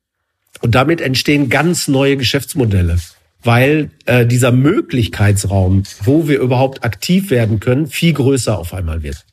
Und 0.60 0.74
damit 0.74 1.00
entstehen 1.00 1.48
ganz 1.48 1.88
neue 1.88 2.16
Geschäftsmodelle, 2.16 2.98
weil 3.42 3.90
äh, 4.06 4.26
dieser 4.26 4.52
Möglichkeitsraum, 4.52 5.84
wo 6.02 6.28
wir 6.28 6.40
überhaupt 6.40 6.84
aktiv 6.84 7.30
werden 7.30 7.60
können, 7.60 7.86
viel 7.86 8.12
größer 8.12 8.58
auf 8.58 8.74
einmal 8.74 9.02
wird. 9.02 9.24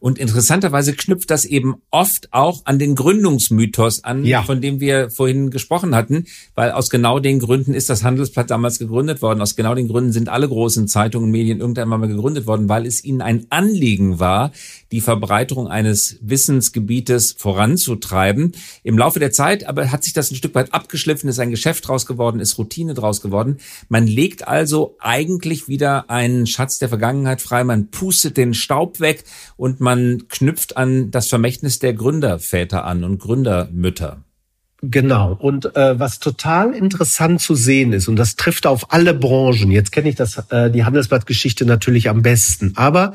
Und 0.00 0.18
interessanterweise 0.18 0.94
knüpft 0.94 1.30
das 1.30 1.44
eben 1.44 1.76
oft 1.90 2.32
auch 2.32 2.62
an 2.64 2.78
den 2.78 2.94
Gründungsmythos 2.94 4.04
an, 4.04 4.24
ja. 4.24 4.42
von 4.42 4.60
dem 4.60 4.80
wir 4.80 5.10
vorhin 5.10 5.50
gesprochen 5.50 5.94
hatten, 5.94 6.26
weil 6.54 6.70
aus 6.70 6.90
genau 6.90 7.18
den 7.18 7.38
Gründen 7.38 7.74
ist 7.74 7.90
das 7.90 8.04
Handelsblatt 8.04 8.50
damals 8.50 8.78
gegründet 8.78 9.22
worden. 9.22 9.40
Aus 9.40 9.56
genau 9.56 9.74
den 9.74 9.88
Gründen 9.88 10.12
sind 10.12 10.28
alle 10.28 10.48
großen 10.48 10.88
Zeitungen 10.88 11.26
und 11.26 11.30
Medien 11.32 11.60
irgendwann 11.60 11.88
mal 11.88 12.06
gegründet 12.06 12.46
worden, 12.46 12.68
weil 12.68 12.86
es 12.86 13.02
ihnen 13.04 13.22
ein 13.22 13.46
Anliegen 13.50 14.20
war, 14.20 14.52
die 14.92 15.00
Verbreiterung 15.00 15.68
eines 15.68 16.18
Wissensgebietes 16.20 17.34
voranzutreiben. 17.38 18.52
Im 18.82 18.98
Laufe 18.98 19.18
der 19.18 19.32
Zeit 19.32 19.66
aber 19.66 19.90
hat 19.90 20.04
sich 20.04 20.12
das 20.12 20.30
ein 20.30 20.36
Stück 20.36 20.54
weit 20.54 20.72
abgeschliffen, 20.72 21.28
ist 21.28 21.38
ein 21.38 21.50
Geschäft 21.50 21.88
draus 21.88 22.06
geworden, 22.06 22.40
ist 22.40 22.58
Routine 22.58 22.94
draus 22.94 23.20
geworden. 23.20 23.58
Man 23.88 24.06
legt 24.06 24.46
also 24.46 24.96
eigentlich 25.00 25.68
wieder 25.68 26.08
einen 26.10 26.46
Schatz 26.46 26.78
der 26.78 26.88
Vergangenheit 26.88 27.42
frei, 27.42 27.64
man 27.64 27.90
pustet 27.90 28.36
den 28.36 28.54
Staub 28.54 29.00
weg 29.00 29.24
und 29.56 29.80
man 29.80 29.87
knüpft 30.28 30.76
an 30.76 31.10
das 31.10 31.28
Vermächtnis 31.28 31.78
der 31.78 31.94
Gründerväter 31.94 32.84
an 32.84 33.04
und 33.04 33.18
Gründermütter. 33.18 34.22
Genau. 34.80 35.32
Und 35.32 35.74
äh, 35.76 35.98
was 35.98 36.20
total 36.20 36.72
interessant 36.72 37.40
zu 37.40 37.54
sehen 37.54 37.92
ist, 37.92 38.06
und 38.08 38.16
das 38.16 38.36
trifft 38.36 38.66
auf 38.66 38.92
alle 38.92 39.12
Branchen, 39.12 39.70
jetzt 39.72 39.90
kenne 39.90 40.08
ich 40.08 40.14
das, 40.14 40.38
äh, 40.50 40.70
die 40.70 40.84
Handelsblattgeschichte 40.84 41.64
natürlich 41.64 42.08
am 42.08 42.22
besten, 42.22 42.74
aber 42.76 43.14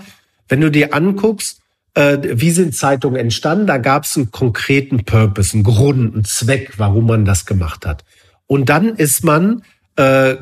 wenn 0.49 0.59
du 0.59 0.69
dir 0.69 0.93
anguckst, 0.93 1.61
äh, 1.93 2.17
wie 2.21 2.51
sind 2.51 2.75
Zeitungen 2.75 3.17
entstanden? 3.17 3.67
Da 3.67 3.77
gab 3.77 4.03
es 4.03 4.17
einen 4.17 4.31
konkreten 4.31 5.05
Purpose, 5.05 5.53
einen 5.53 5.63
Grund, 5.63 6.15
einen 6.15 6.25
Zweck, 6.25 6.73
warum 6.77 7.05
man 7.05 7.23
das 7.23 7.45
gemacht 7.45 7.85
hat. 7.85 8.03
Und 8.47 8.69
dann 8.69 8.95
ist 8.95 9.23
man 9.23 9.63
äh, 9.95 10.35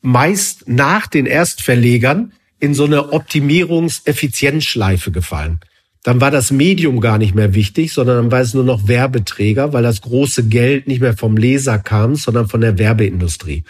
meist 0.00 0.68
nach 0.68 1.06
den 1.06 1.26
Erstverlegern 1.26 2.32
in 2.60 2.74
so 2.74 2.84
eine 2.84 3.12
Optimierungs-Effizienzschleife 3.12 5.10
gefallen. 5.10 5.60
Dann 6.02 6.20
war 6.20 6.30
das 6.30 6.50
Medium 6.50 7.00
gar 7.00 7.18
nicht 7.18 7.34
mehr 7.34 7.54
wichtig, 7.54 7.92
sondern 7.92 8.16
dann 8.16 8.30
war 8.32 8.40
es 8.40 8.54
nur 8.54 8.64
noch 8.64 8.88
Werbeträger, 8.88 9.74
weil 9.74 9.82
das 9.82 10.00
große 10.00 10.48
Geld 10.48 10.88
nicht 10.88 11.00
mehr 11.00 11.16
vom 11.16 11.36
Leser 11.36 11.78
kam, 11.78 12.14
sondern 12.14 12.48
von 12.48 12.62
der 12.62 12.78
Werbeindustrie. 12.78 13.64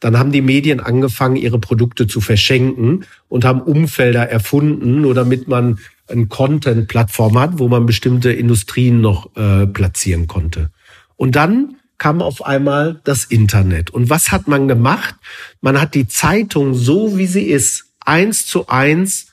Dann 0.00 0.18
haben 0.18 0.32
die 0.32 0.40
Medien 0.42 0.80
angefangen, 0.80 1.36
ihre 1.36 1.58
Produkte 1.58 2.06
zu 2.06 2.20
verschenken 2.20 3.04
und 3.28 3.44
haben 3.44 3.60
Umfelder 3.60 4.28
erfunden, 4.28 5.02
nur 5.02 5.14
damit 5.14 5.46
man 5.48 5.78
ein 6.08 6.28
Content-Plattform 6.28 7.38
hat, 7.38 7.58
wo 7.58 7.68
man 7.68 7.86
bestimmte 7.86 8.32
Industrien 8.32 9.00
noch 9.00 9.34
äh, 9.36 9.66
platzieren 9.66 10.26
konnte. 10.26 10.70
Und 11.16 11.36
dann 11.36 11.76
kam 11.98 12.20
auf 12.20 12.44
einmal 12.44 13.00
das 13.04 13.24
Internet. 13.24 13.90
Und 13.90 14.10
was 14.10 14.32
hat 14.32 14.48
man 14.48 14.68
gemacht? 14.68 15.14
Man 15.60 15.80
hat 15.80 15.94
die 15.94 16.08
Zeitung 16.08 16.74
so, 16.74 17.16
wie 17.16 17.26
sie 17.26 17.44
ist, 17.44 17.93
eins 18.04 18.46
zu 18.46 18.68
eins 18.68 19.28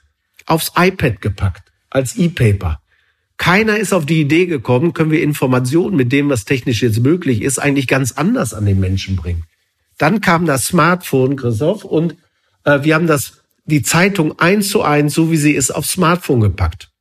aufs 0.45 0.71
iPad 0.75 1.21
gepackt, 1.21 1.71
als 1.89 2.15
E-Paper. 2.15 2.81
Keiner 3.37 3.77
ist 3.77 3.93
auf 3.93 4.05
die 4.05 4.21
Idee 4.21 4.45
gekommen, 4.45 4.93
können 4.93 5.11
wir 5.11 5.23
Informationen 5.23 5.95
mit 5.95 6.11
dem, 6.11 6.29
was 6.29 6.45
technisch 6.45 6.83
jetzt 6.83 6.99
möglich 6.99 7.41
ist, 7.41 7.57
eigentlich 7.57 7.87
ganz 7.87 8.11
anders 8.11 8.53
an 8.53 8.65
den 8.65 8.79
Menschen 8.79 9.15
bringen. 9.15 9.45
Dann 9.97 10.21
kam 10.21 10.45
das 10.45 10.67
Smartphone, 10.67 11.35
Christoph, 11.35 11.83
und 11.83 12.15
äh, 12.65 12.83
wir 12.83 12.95
haben 12.95 13.07
das, 13.07 13.41
die 13.65 13.81
Zeitung 13.81 14.39
eins 14.39 14.69
zu 14.69 14.83
eins, 14.83 15.13
so 15.13 15.31
wie 15.31 15.37
sie 15.37 15.53
ist, 15.53 15.71
aufs 15.71 15.93
Smartphone 15.93 16.39
gepackt. 16.39 16.91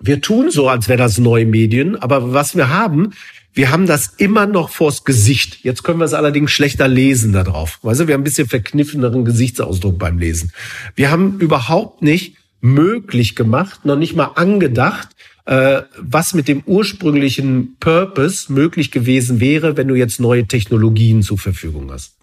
Wir 0.00 0.20
tun 0.20 0.50
so, 0.50 0.68
als 0.68 0.88
wäre 0.88 0.98
das 0.98 1.18
neue 1.18 1.46
Medien, 1.46 1.96
aber 1.96 2.32
was 2.32 2.56
wir 2.56 2.70
haben, 2.70 3.12
wir 3.54 3.70
haben 3.70 3.86
das 3.86 4.14
immer 4.16 4.46
noch 4.46 4.70
vors 4.70 5.04
Gesicht. 5.04 5.58
Jetzt 5.62 5.82
können 5.82 5.98
wir 5.98 6.06
es 6.06 6.14
allerdings 6.14 6.50
schlechter 6.50 6.88
lesen 6.88 7.32
da 7.32 7.44
drauf. 7.44 7.78
Weißt 7.82 8.00
du, 8.00 8.06
wir 8.06 8.14
haben 8.14 8.22
ein 8.22 8.24
bisschen 8.24 8.48
verkniffeneren 8.48 9.24
Gesichtsausdruck 9.24 9.98
beim 9.98 10.18
Lesen. 10.18 10.52
Wir 10.94 11.10
haben 11.10 11.38
überhaupt 11.38 12.02
nicht 12.02 12.36
möglich 12.60 13.34
gemacht, 13.34 13.84
noch 13.84 13.96
nicht 13.96 14.16
mal 14.16 14.30
angedacht, 14.36 15.08
äh, 15.44 15.82
was 15.98 16.34
mit 16.34 16.48
dem 16.48 16.62
ursprünglichen 16.64 17.76
Purpose 17.80 18.52
möglich 18.52 18.90
gewesen 18.90 19.40
wäre, 19.40 19.76
wenn 19.76 19.88
du 19.88 19.96
jetzt 19.96 20.20
neue 20.20 20.46
Technologien 20.46 21.22
zur 21.22 21.38
Verfügung 21.38 21.90
hast. 21.90 22.16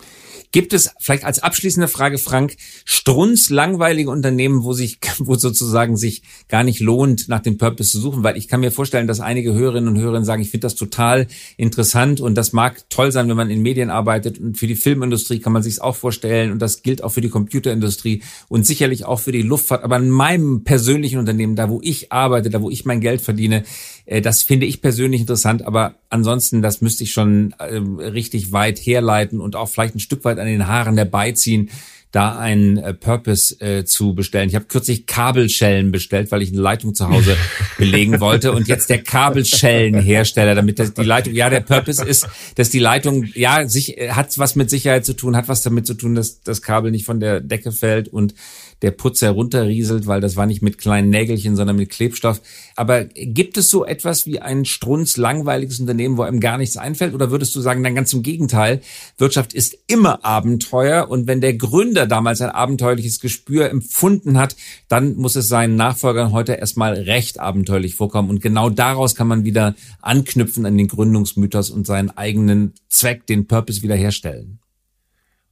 Gibt 0.51 0.73
es 0.73 0.89
vielleicht 0.99 1.25
als 1.25 1.39
abschließende 1.39 1.87
Frage, 1.87 2.17
Frank, 2.17 2.55
strunz 2.83 3.51
langweilige 3.51 4.09
Unternehmen, 4.09 4.63
wo 4.63 4.73
sich, 4.73 4.97
wo 5.19 5.35
sozusagen 5.35 5.95
sich 5.95 6.23
gar 6.47 6.63
nicht 6.63 6.79
lohnt, 6.79 7.29
nach 7.29 7.41
dem 7.41 7.57
Purpose 7.57 7.91
zu 7.91 7.99
suchen? 7.99 8.23
Weil 8.23 8.35
ich 8.35 8.47
kann 8.47 8.61
mir 8.61 8.71
vorstellen, 8.71 9.07
dass 9.07 9.19
einige 9.19 9.53
Hörerinnen 9.53 9.95
und 9.95 10.01
Hörer 10.01 10.23
sagen, 10.25 10.41
ich 10.41 10.49
finde 10.49 10.65
das 10.65 10.75
total 10.75 11.27
interessant 11.57 12.19
und 12.19 12.33
das 12.35 12.51
mag 12.51 12.89
toll 12.89 13.11
sein, 13.11 13.29
wenn 13.29 13.37
man 13.37 13.51
in 13.51 13.61
Medien 13.61 13.91
arbeitet 13.91 14.39
und 14.39 14.57
für 14.57 14.65
die 14.65 14.75
Filmindustrie 14.75 15.39
kann 15.39 15.53
man 15.53 15.61
sich 15.61 15.81
auch 15.81 15.95
vorstellen 15.95 16.51
und 16.51 16.59
das 16.59 16.81
gilt 16.81 17.03
auch 17.03 17.09
für 17.09 17.21
die 17.21 17.29
Computerindustrie 17.29 18.23
und 18.47 18.65
sicherlich 18.65 19.05
auch 19.05 19.19
für 19.19 19.31
die 19.31 19.43
Luftfahrt. 19.43 19.83
Aber 19.83 19.97
in 19.97 20.09
meinem 20.09 20.63
persönlichen 20.63 21.19
Unternehmen, 21.19 21.55
da 21.55 21.69
wo 21.69 21.79
ich 21.83 22.11
arbeite, 22.11 22.49
da 22.49 22.61
wo 22.61 22.71
ich 22.71 22.85
mein 22.85 23.01
Geld 23.01 23.21
verdiene, 23.21 23.63
das 24.09 24.41
finde 24.41 24.65
ich 24.65 24.81
persönlich 24.81 25.21
interessant, 25.21 25.65
aber 25.65 25.95
ansonsten, 26.09 26.61
das 26.61 26.81
müsste 26.81 27.03
ich 27.03 27.11
schon 27.11 27.53
äh, 27.59 27.75
richtig 27.75 28.51
weit 28.51 28.79
herleiten 28.79 29.39
und 29.39 29.55
auch 29.55 29.69
vielleicht 29.69 29.95
ein 29.95 29.99
Stück 29.99 30.25
weit 30.25 30.39
an 30.39 30.47
den 30.47 30.67
Haaren 30.67 30.97
herbeiziehen, 30.97 31.69
da 32.11 32.39
einen 32.39 32.77
äh, 32.77 32.93
Purpose 32.95 33.59
äh, 33.61 33.85
zu 33.85 34.15
bestellen. 34.15 34.49
Ich 34.49 34.55
habe 34.55 34.65
kürzlich 34.65 35.05
Kabelschellen 35.05 35.91
bestellt, 35.91 36.31
weil 36.31 36.41
ich 36.41 36.49
eine 36.49 36.61
Leitung 36.61 36.95
zu 36.95 37.07
Hause 37.07 37.37
belegen 37.77 38.19
wollte 38.19 38.51
und 38.51 38.67
jetzt 38.67 38.89
der 38.89 39.03
Kabelschellenhersteller, 39.03 40.55
damit 40.55 40.79
das, 40.79 40.93
die 40.95 41.03
Leitung, 41.03 41.35
ja, 41.35 41.51
der 41.51 41.59
Purpose 41.59 42.03
ist, 42.03 42.27
dass 42.55 42.71
die 42.71 42.79
Leitung, 42.79 43.25
ja, 43.35 43.67
sich, 43.67 43.95
hat 44.09 44.35
was 44.39 44.55
mit 44.55 44.71
Sicherheit 44.71 45.05
zu 45.05 45.13
tun, 45.13 45.35
hat 45.35 45.49
was 45.49 45.61
damit 45.61 45.85
zu 45.85 45.93
tun, 45.93 46.15
dass 46.15 46.41
das 46.41 46.63
Kabel 46.63 46.89
nicht 46.89 47.05
von 47.05 47.19
der 47.19 47.41
Decke 47.41 47.71
fällt 47.71 48.07
und 48.07 48.33
der 48.81 48.91
Putz 48.91 49.21
herunterrieselt, 49.21 50.07
weil 50.07 50.21
das 50.21 50.35
war 50.35 50.45
nicht 50.45 50.61
mit 50.61 50.77
kleinen 50.77 51.09
Nägelchen, 51.09 51.55
sondern 51.55 51.75
mit 51.75 51.89
Klebstoff. 51.89 52.41
Aber 52.75 53.05
gibt 53.05 53.57
es 53.57 53.69
so 53.69 53.85
etwas 53.85 54.25
wie 54.25 54.39
ein 54.39 54.65
strunz 54.65 55.17
langweiliges 55.17 55.79
Unternehmen, 55.79 56.17
wo 56.17 56.21
einem 56.21 56.39
gar 56.39 56.57
nichts 56.57 56.77
einfällt? 56.77 57.13
Oder 57.13 57.31
würdest 57.31 57.55
du 57.55 57.61
sagen, 57.61 57.83
dann 57.83 57.95
ganz 57.95 58.13
im 58.13 58.23
Gegenteil, 58.23 58.81
Wirtschaft 59.17 59.53
ist 59.53 59.77
immer 59.87 60.23
Abenteuer 60.23 61.09
und 61.09 61.27
wenn 61.27 61.41
der 61.41 61.55
Gründer 61.55 62.07
damals 62.07 62.41
ein 62.41 62.49
abenteuerliches 62.49 63.19
Gespür 63.19 63.69
empfunden 63.69 64.37
hat, 64.37 64.55
dann 64.87 65.15
muss 65.15 65.35
es 65.35 65.47
seinen 65.47 65.75
Nachfolgern 65.75 66.31
heute 66.31 66.53
erstmal 66.53 66.93
recht 66.93 67.39
abenteuerlich 67.39 67.95
vorkommen. 67.95 68.29
Und 68.29 68.41
genau 68.41 68.69
daraus 68.69 69.15
kann 69.15 69.27
man 69.27 69.43
wieder 69.43 69.75
anknüpfen 70.01 70.65
an 70.65 70.77
den 70.77 70.87
Gründungsmythos 70.87 71.69
und 71.69 71.85
seinen 71.85 72.11
eigenen 72.11 72.73
Zweck, 72.89 73.25
den 73.27 73.47
Purpose 73.47 73.81
wiederherstellen. 73.81 74.59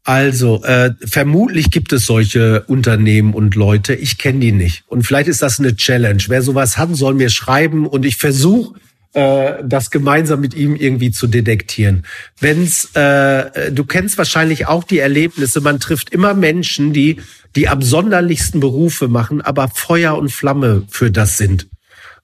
Also, 0.07 0.63
äh, 0.63 0.93
vermutlich 1.05 1.69
gibt 1.69 1.91
es 1.91 2.05
solche 2.05 2.61
Unternehmen 2.67 3.33
und 3.33 3.55
Leute. 3.55 3.93
Ich 3.93 4.17
kenne 4.17 4.39
die 4.39 4.53
nicht. 4.53 4.85
Und 4.87 5.03
vielleicht 5.03 5.27
ist 5.27 5.41
das 5.41 5.59
eine 5.59 5.75
Challenge. 5.75 6.23
Wer 6.27 6.41
sowas 6.41 6.77
hat, 6.77 6.95
soll 6.95 7.13
mir 7.13 7.29
schreiben 7.29 7.85
und 7.85 8.05
ich 8.05 8.15
versuche, 8.15 8.79
äh, 9.11 9.55
das 9.65 9.91
gemeinsam 9.91 10.39
mit 10.39 10.53
ihm 10.53 10.77
irgendwie 10.77 11.11
zu 11.11 11.27
detektieren. 11.27 12.05
Wenn's, 12.39 12.85
äh, 12.95 13.69
du 13.73 13.83
kennst 13.83 14.17
wahrscheinlich 14.17 14.65
auch 14.67 14.85
die 14.85 14.99
Erlebnisse. 14.99 15.59
Man 15.59 15.81
trifft 15.81 16.11
immer 16.11 16.33
Menschen, 16.33 16.93
die 16.93 17.19
die 17.57 17.67
absonderlichsten 17.67 18.61
Berufe 18.61 19.09
machen, 19.09 19.41
aber 19.41 19.67
Feuer 19.67 20.17
und 20.17 20.31
Flamme 20.31 20.83
für 20.87 21.11
das 21.11 21.37
sind. 21.37 21.67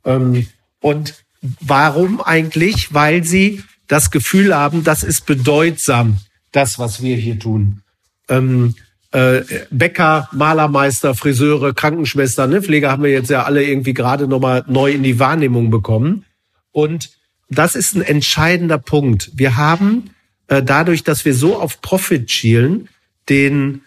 Ähm, 0.06 0.48
und 0.80 1.16
warum 1.60 2.22
eigentlich? 2.22 2.94
Weil 2.94 3.26
sie 3.26 3.62
das 3.90 4.10
Gefühl 4.10 4.56
haben, 4.56 4.86
das 4.86 5.04
ist 5.04 5.26
bedeutsam 5.26 6.20
das, 6.54 6.80
was 6.80 7.04
wir 7.04 7.18
hier 7.18 7.38
tun. 7.38 7.82
Ähm, 8.30 8.76
äh, 9.12 9.42
Bäcker, 9.70 10.30
Malermeister, 10.32 11.14
Friseure, 11.14 11.74
Krankenschwestern, 11.74 12.50
ne? 12.50 12.62
Pfleger 12.62 12.90
haben 12.90 13.04
wir 13.04 13.12
jetzt 13.12 13.30
ja 13.30 13.44
alle 13.44 13.64
irgendwie 13.64 13.94
gerade 13.94 14.28
nochmal 14.28 14.64
neu 14.68 14.92
in 14.92 15.04
die 15.04 15.20
Wahrnehmung 15.20 15.70
bekommen. 15.70 16.26
Und 16.72 17.12
das 17.50 17.76
ist 17.76 17.96
ein 17.96 18.02
entscheidender 18.02 18.80
Punkt. 18.80 19.32
Wir 19.36 19.58
haben 19.58 20.10
äh, 20.48 20.64
dadurch, 20.64 21.04
dass 21.04 21.26
wir 21.26 21.36
so 21.36 21.60
auf 21.60 21.82
Profit 21.82 22.32
schielen, 22.32 22.90
den 23.30 23.82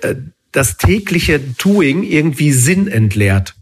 äh, 0.00 0.16
das 0.50 0.76
tägliche 0.76 1.38
Doing 1.40 2.02
irgendwie 2.02 2.52
Sinn 2.52 2.88
entleert. 2.88 3.54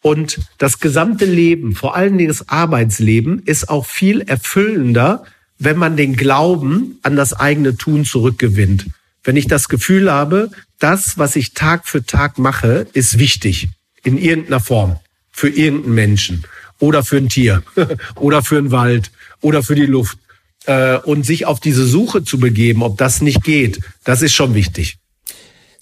Und 0.00 0.40
das 0.58 0.80
gesamte 0.80 1.24
Leben, 1.24 1.74
vor 1.74 1.96
allen 1.96 2.18
Dingen 2.18 2.28
das 2.28 2.48
Arbeitsleben, 2.48 3.40
ist 3.40 3.68
auch 3.68 3.86
viel 3.86 4.20
erfüllender, 4.20 5.24
wenn 5.64 5.76
man 5.76 5.96
den 5.96 6.16
Glauben 6.16 6.98
an 7.02 7.16
das 7.16 7.32
eigene 7.32 7.76
Tun 7.76 8.04
zurückgewinnt. 8.04 8.86
Wenn 9.22 9.36
ich 9.36 9.46
das 9.46 9.68
Gefühl 9.68 10.12
habe, 10.12 10.50
das, 10.78 11.16
was 11.16 11.36
ich 11.36 11.54
Tag 11.54 11.88
für 11.88 12.04
Tag 12.04 12.38
mache, 12.38 12.86
ist 12.92 13.18
wichtig 13.18 13.68
in 14.02 14.18
irgendeiner 14.18 14.60
Form 14.60 14.98
für 15.32 15.48
irgendeinen 15.48 15.94
Menschen 15.94 16.44
oder 16.78 17.02
für 17.02 17.16
ein 17.16 17.28
Tier 17.28 17.62
oder 18.16 18.42
für 18.42 18.58
einen 18.58 18.70
Wald 18.70 19.10
oder 19.40 19.62
für 19.62 19.74
die 19.74 19.86
Luft 19.86 20.18
äh, 20.66 20.98
und 20.98 21.24
sich 21.24 21.46
auf 21.46 21.60
diese 21.60 21.86
Suche 21.86 22.22
zu 22.24 22.38
begeben, 22.38 22.82
ob 22.82 22.98
das 22.98 23.20
nicht 23.20 23.42
geht, 23.42 23.80
das 24.04 24.22
ist 24.22 24.34
schon 24.34 24.54
wichtig. 24.54 24.98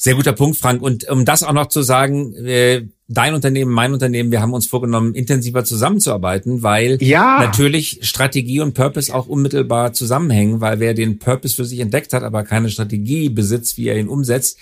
Sehr 0.05 0.17
guter 0.17 0.33
Punkt, 0.33 0.59
Frank. 0.59 0.83
Und 0.83 1.09
um 1.09 1.25
das 1.25 1.45
auch 1.45 1.53
noch 1.53 1.69
zu 1.69 1.81
sagen, 1.81 2.35
äh, 2.35 2.89
dein 3.07 3.35
Unternehmen, 3.35 3.71
mein 3.71 3.93
Unternehmen, 3.93 4.33
wir 4.33 4.41
haben 4.41 4.53
uns 4.53 4.67
vorgenommen, 4.67 5.15
intensiver 5.15 5.65
zusammenzuarbeiten, 5.65 6.65
weil 6.65 6.99
ja. 7.01 7.39
natürlich 7.39 8.01
Strategie 8.03 8.59
und 8.59 8.75
Purpose 8.75 9.15
auch 9.15 9.29
unmittelbar 9.29 9.93
zusammenhängen, 9.93 10.61
weil 10.61 10.81
wer 10.81 10.95
den 10.95 11.21
Purpose 11.21 11.55
für 11.55 11.65
sich 11.65 11.79
entdeckt 11.79 12.15
hat, 12.15 12.25
aber 12.25 12.43
keine 12.43 12.69
Strategie 12.69 13.29
besitzt, 13.29 13.77
wie 13.77 13.87
er 13.87 13.97
ihn 13.97 14.09
umsetzt, 14.09 14.59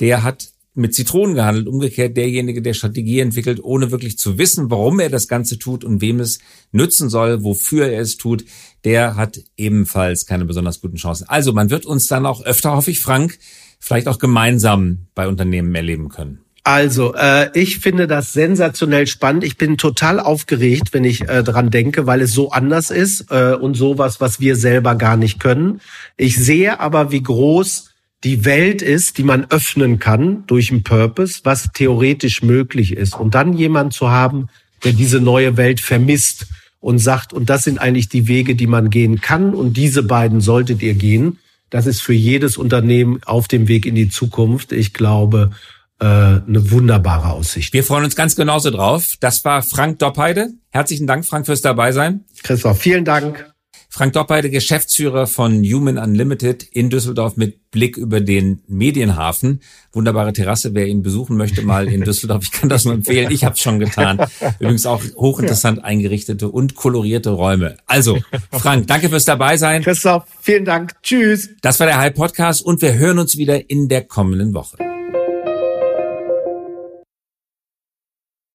der 0.00 0.24
hat 0.24 0.50
mit 0.74 0.94
Zitronen 0.94 1.36
gehandelt. 1.36 1.68
Umgekehrt 1.68 2.14
derjenige, 2.18 2.60
der 2.60 2.74
Strategie 2.74 3.20
entwickelt, 3.20 3.64
ohne 3.64 3.92
wirklich 3.92 4.18
zu 4.18 4.36
wissen, 4.36 4.70
warum 4.70 5.00
er 5.00 5.08
das 5.08 5.26
Ganze 5.26 5.58
tut 5.58 5.84
und 5.84 6.02
wem 6.02 6.20
es 6.20 6.38
nützen 6.70 7.08
soll, 7.08 7.44
wofür 7.44 7.86
er 7.86 8.02
es 8.02 8.18
tut, 8.18 8.44
der 8.84 9.16
hat 9.16 9.40
ebenfalls 9.56 10.26
keine 10.26 10.44
besonders 10.44 10.82
guten 10.82 10.96
Chancen. 10.96 11.26
Also 11.28 11.54
man 11.54 11.70
wird 11.70 11.86
uns 11.86 12.08
dann 12.08 12.26
auch 12.26 12.44
öfter, 12.44 12.76
hoffe 12.76 12.90
ich, 12.90 13.00
Frank, 13.00 13.38
vielleicht 13.82 14.06
auch 14.06 14.18
gemeinsam 14.18 15.06
bei 15.14 15.26
Unternehmen 15.26 15.74
erleben 15.74 16.08
können? 16.08 16.38
Also, 16.64 17.14
äh, 17.14 17.50
ich 17.58 17.80
finde 17.80 18.06
das 18.06 18.32
sensationell 18.32 19.08
spannend. 19.08 19.42
Ich 19.42 19.58
bin 19.58 19.76
total 19.76 20.20
aufgeregt, 20.20 20.90
wenn 20.92 21.02
ich 21.02 21.28
äh, 21.28 21.42
dran 21.42 21.70
denke, 21.70 22.06
weil 22.06 22.20
es 22.20 22.32
so 22.32 22.52
anders 22.52 22.92
ist 22.92 23.32
äh, 23.32 23.54
und 23.54 23.74
sowas, 23.74 24.20
was 24.20 24.38
wir 24.38 24.54
selber 24.54 24.94
gar 24.94 25.16
nicht 25.16 25.40
können. 25.40 25.80
Ich 26.16 26.36
sehe 26.36 26.78
aber, 26.78 27.10
wie 27.10 27.24
groß 27.24 27.90
die 28.22 28.44
Welt 28.44 28.80
ist, 28.80 29.18
die 29.18 29.24
man 29.24 29.46
öffnen 29.50 29.98
kann 29.98 30.44
durch 30.46 30.70
einen 30.70 30.84
Purpose, 30.84 31.40
was 31.42 31.70
theoretisch 31.74 32.42
möglich 32.42 32.96
ist. 32.96 33.18
Und 33.18 33.34
dann 33.34 33.54
jemand 33.54 33.92
zu 33.92 34.10
haben, 34.10 34.46
der 34.84 34.92
diese 34.92 35.20
neue 35.20 35.56
Welt 35.56 35.80
vermisst 35.80 36.46
und 36.78 37.00
sagt, 37.00 37.32
und 37.32 37.50
das 37.50 37.64
sind 37.64 37.80
eigentlich 37.80 38.08
die 38.08 38.28
Wege, 38.28 38.54
die 38.54 38.68
man 38.68 38.90
gehen 38.90 39.20
kann, 39.20 39.52
und 39.52 39.76
diese 39.76 40.04
beiden 40.04 40.40
solltet 40.40 40.80
ihr 40.82 40.94
gehen 40.94 41.38
das 41.72 41.86
ist 41.86 42.02
für 42.02 42.12
jedes 42.12 42.58
Unternehmen 42.58 43.20
auf 43.24 43.48
dem 43.48 43.66
Weg 43.66 43.86
in 43.86 43.94
die 43.94 44.10
Zukunft, 44.10 44.72
ich 44.72 44.92
glaube, 44.92 45.52
äh, 46.00 46.04
eine 46.04 46.70
wunderbare 46.70 47.30
Aussicht. 47.30 47.72
Wir 47.72 47.82
freuen 47.82 48.04
uns 48.04 48.14
ganz 48.14 48.36
genauso 48.36 48.70
drauf. 48.70 49.14
Das 49.20 49.42
war 49.46 49.62
Frank 49.62 49.98
Doppheide. 49.98 50.50
Herzlichen 50.70 51.06
Dank, 51.06 51.24
Frank, 51.24 51.46
fürs 51.46 51.62
Dabeisein. 51.62 52.24
Christoph, 52.42 52.78
vielen 52.78 53.06
Dank. 53.06 53.51
Frank 53.94 54.14
Doppheide, 54.14 54.48
Geschäftsführer 54.48 55.26
von 55.26 55.62
Human 55.64 55.98
Unlimited 55.98 56.62
in 56.62 56.88
Düsseldorf 56.88 57.36
mit 57.36 57.70
Blick 57.70 57.98
über 57.98 58.22
den 58.22 58.62
Medienhafen. 58.66 59.60
Wunderbare 59.92 60.32
Terrasse, 60.32 60.72
wer 60.72 60.86
ihn 60.86 61.02
besuchen 61.02 61.36
möchte, 61.36 61.60
mal 61.60 61.88
in 61.88 62.00
Düsseldorf. 62.04 62.42
Ich 62.42 62.52
kann 62.52 62.70
das 62.70 62.86
nur 62.86 62.94
empfehlen. 62.94 63.30
Ich 63.30 63.44
habe 63.44 63.52
es 63.54 63.60
schon 63.60 63.78
getan. 63.78 64.18
Übrigens 64.60 64.86
auch 64.86 65.02
hochinteressant 65.16 65.84
eingerichtete 65.84 66.48
und 66.48 66.74
kolorierte 66.74 67.28
Räume. 67.28 67.76
Also, 67.84 68.18
Frank, 68.50 68.86
danke 68.86 69.10
fürs 69.10 69.26
Dabeisein. 69.26 69.82
Christoph, 69.82 70.24
vielen 70.40 70.64
Dank. 70.64 70.94
Tschüss. 71.02 71.50
Das 71.60 71.78
war 71.78 71.86
der 71.86 71.98
High 71.98 72.14
Podcast 72.14 72.64
und 72.64 72.80
wir 72.80 72.94
hören 72.94 73.18
uns 73.18 73.36
wieder 73.36 73.68
in 73.68 73.88
der 73.88 74.04
kommenden 74.04 74.54
Woche. 74.54 74.78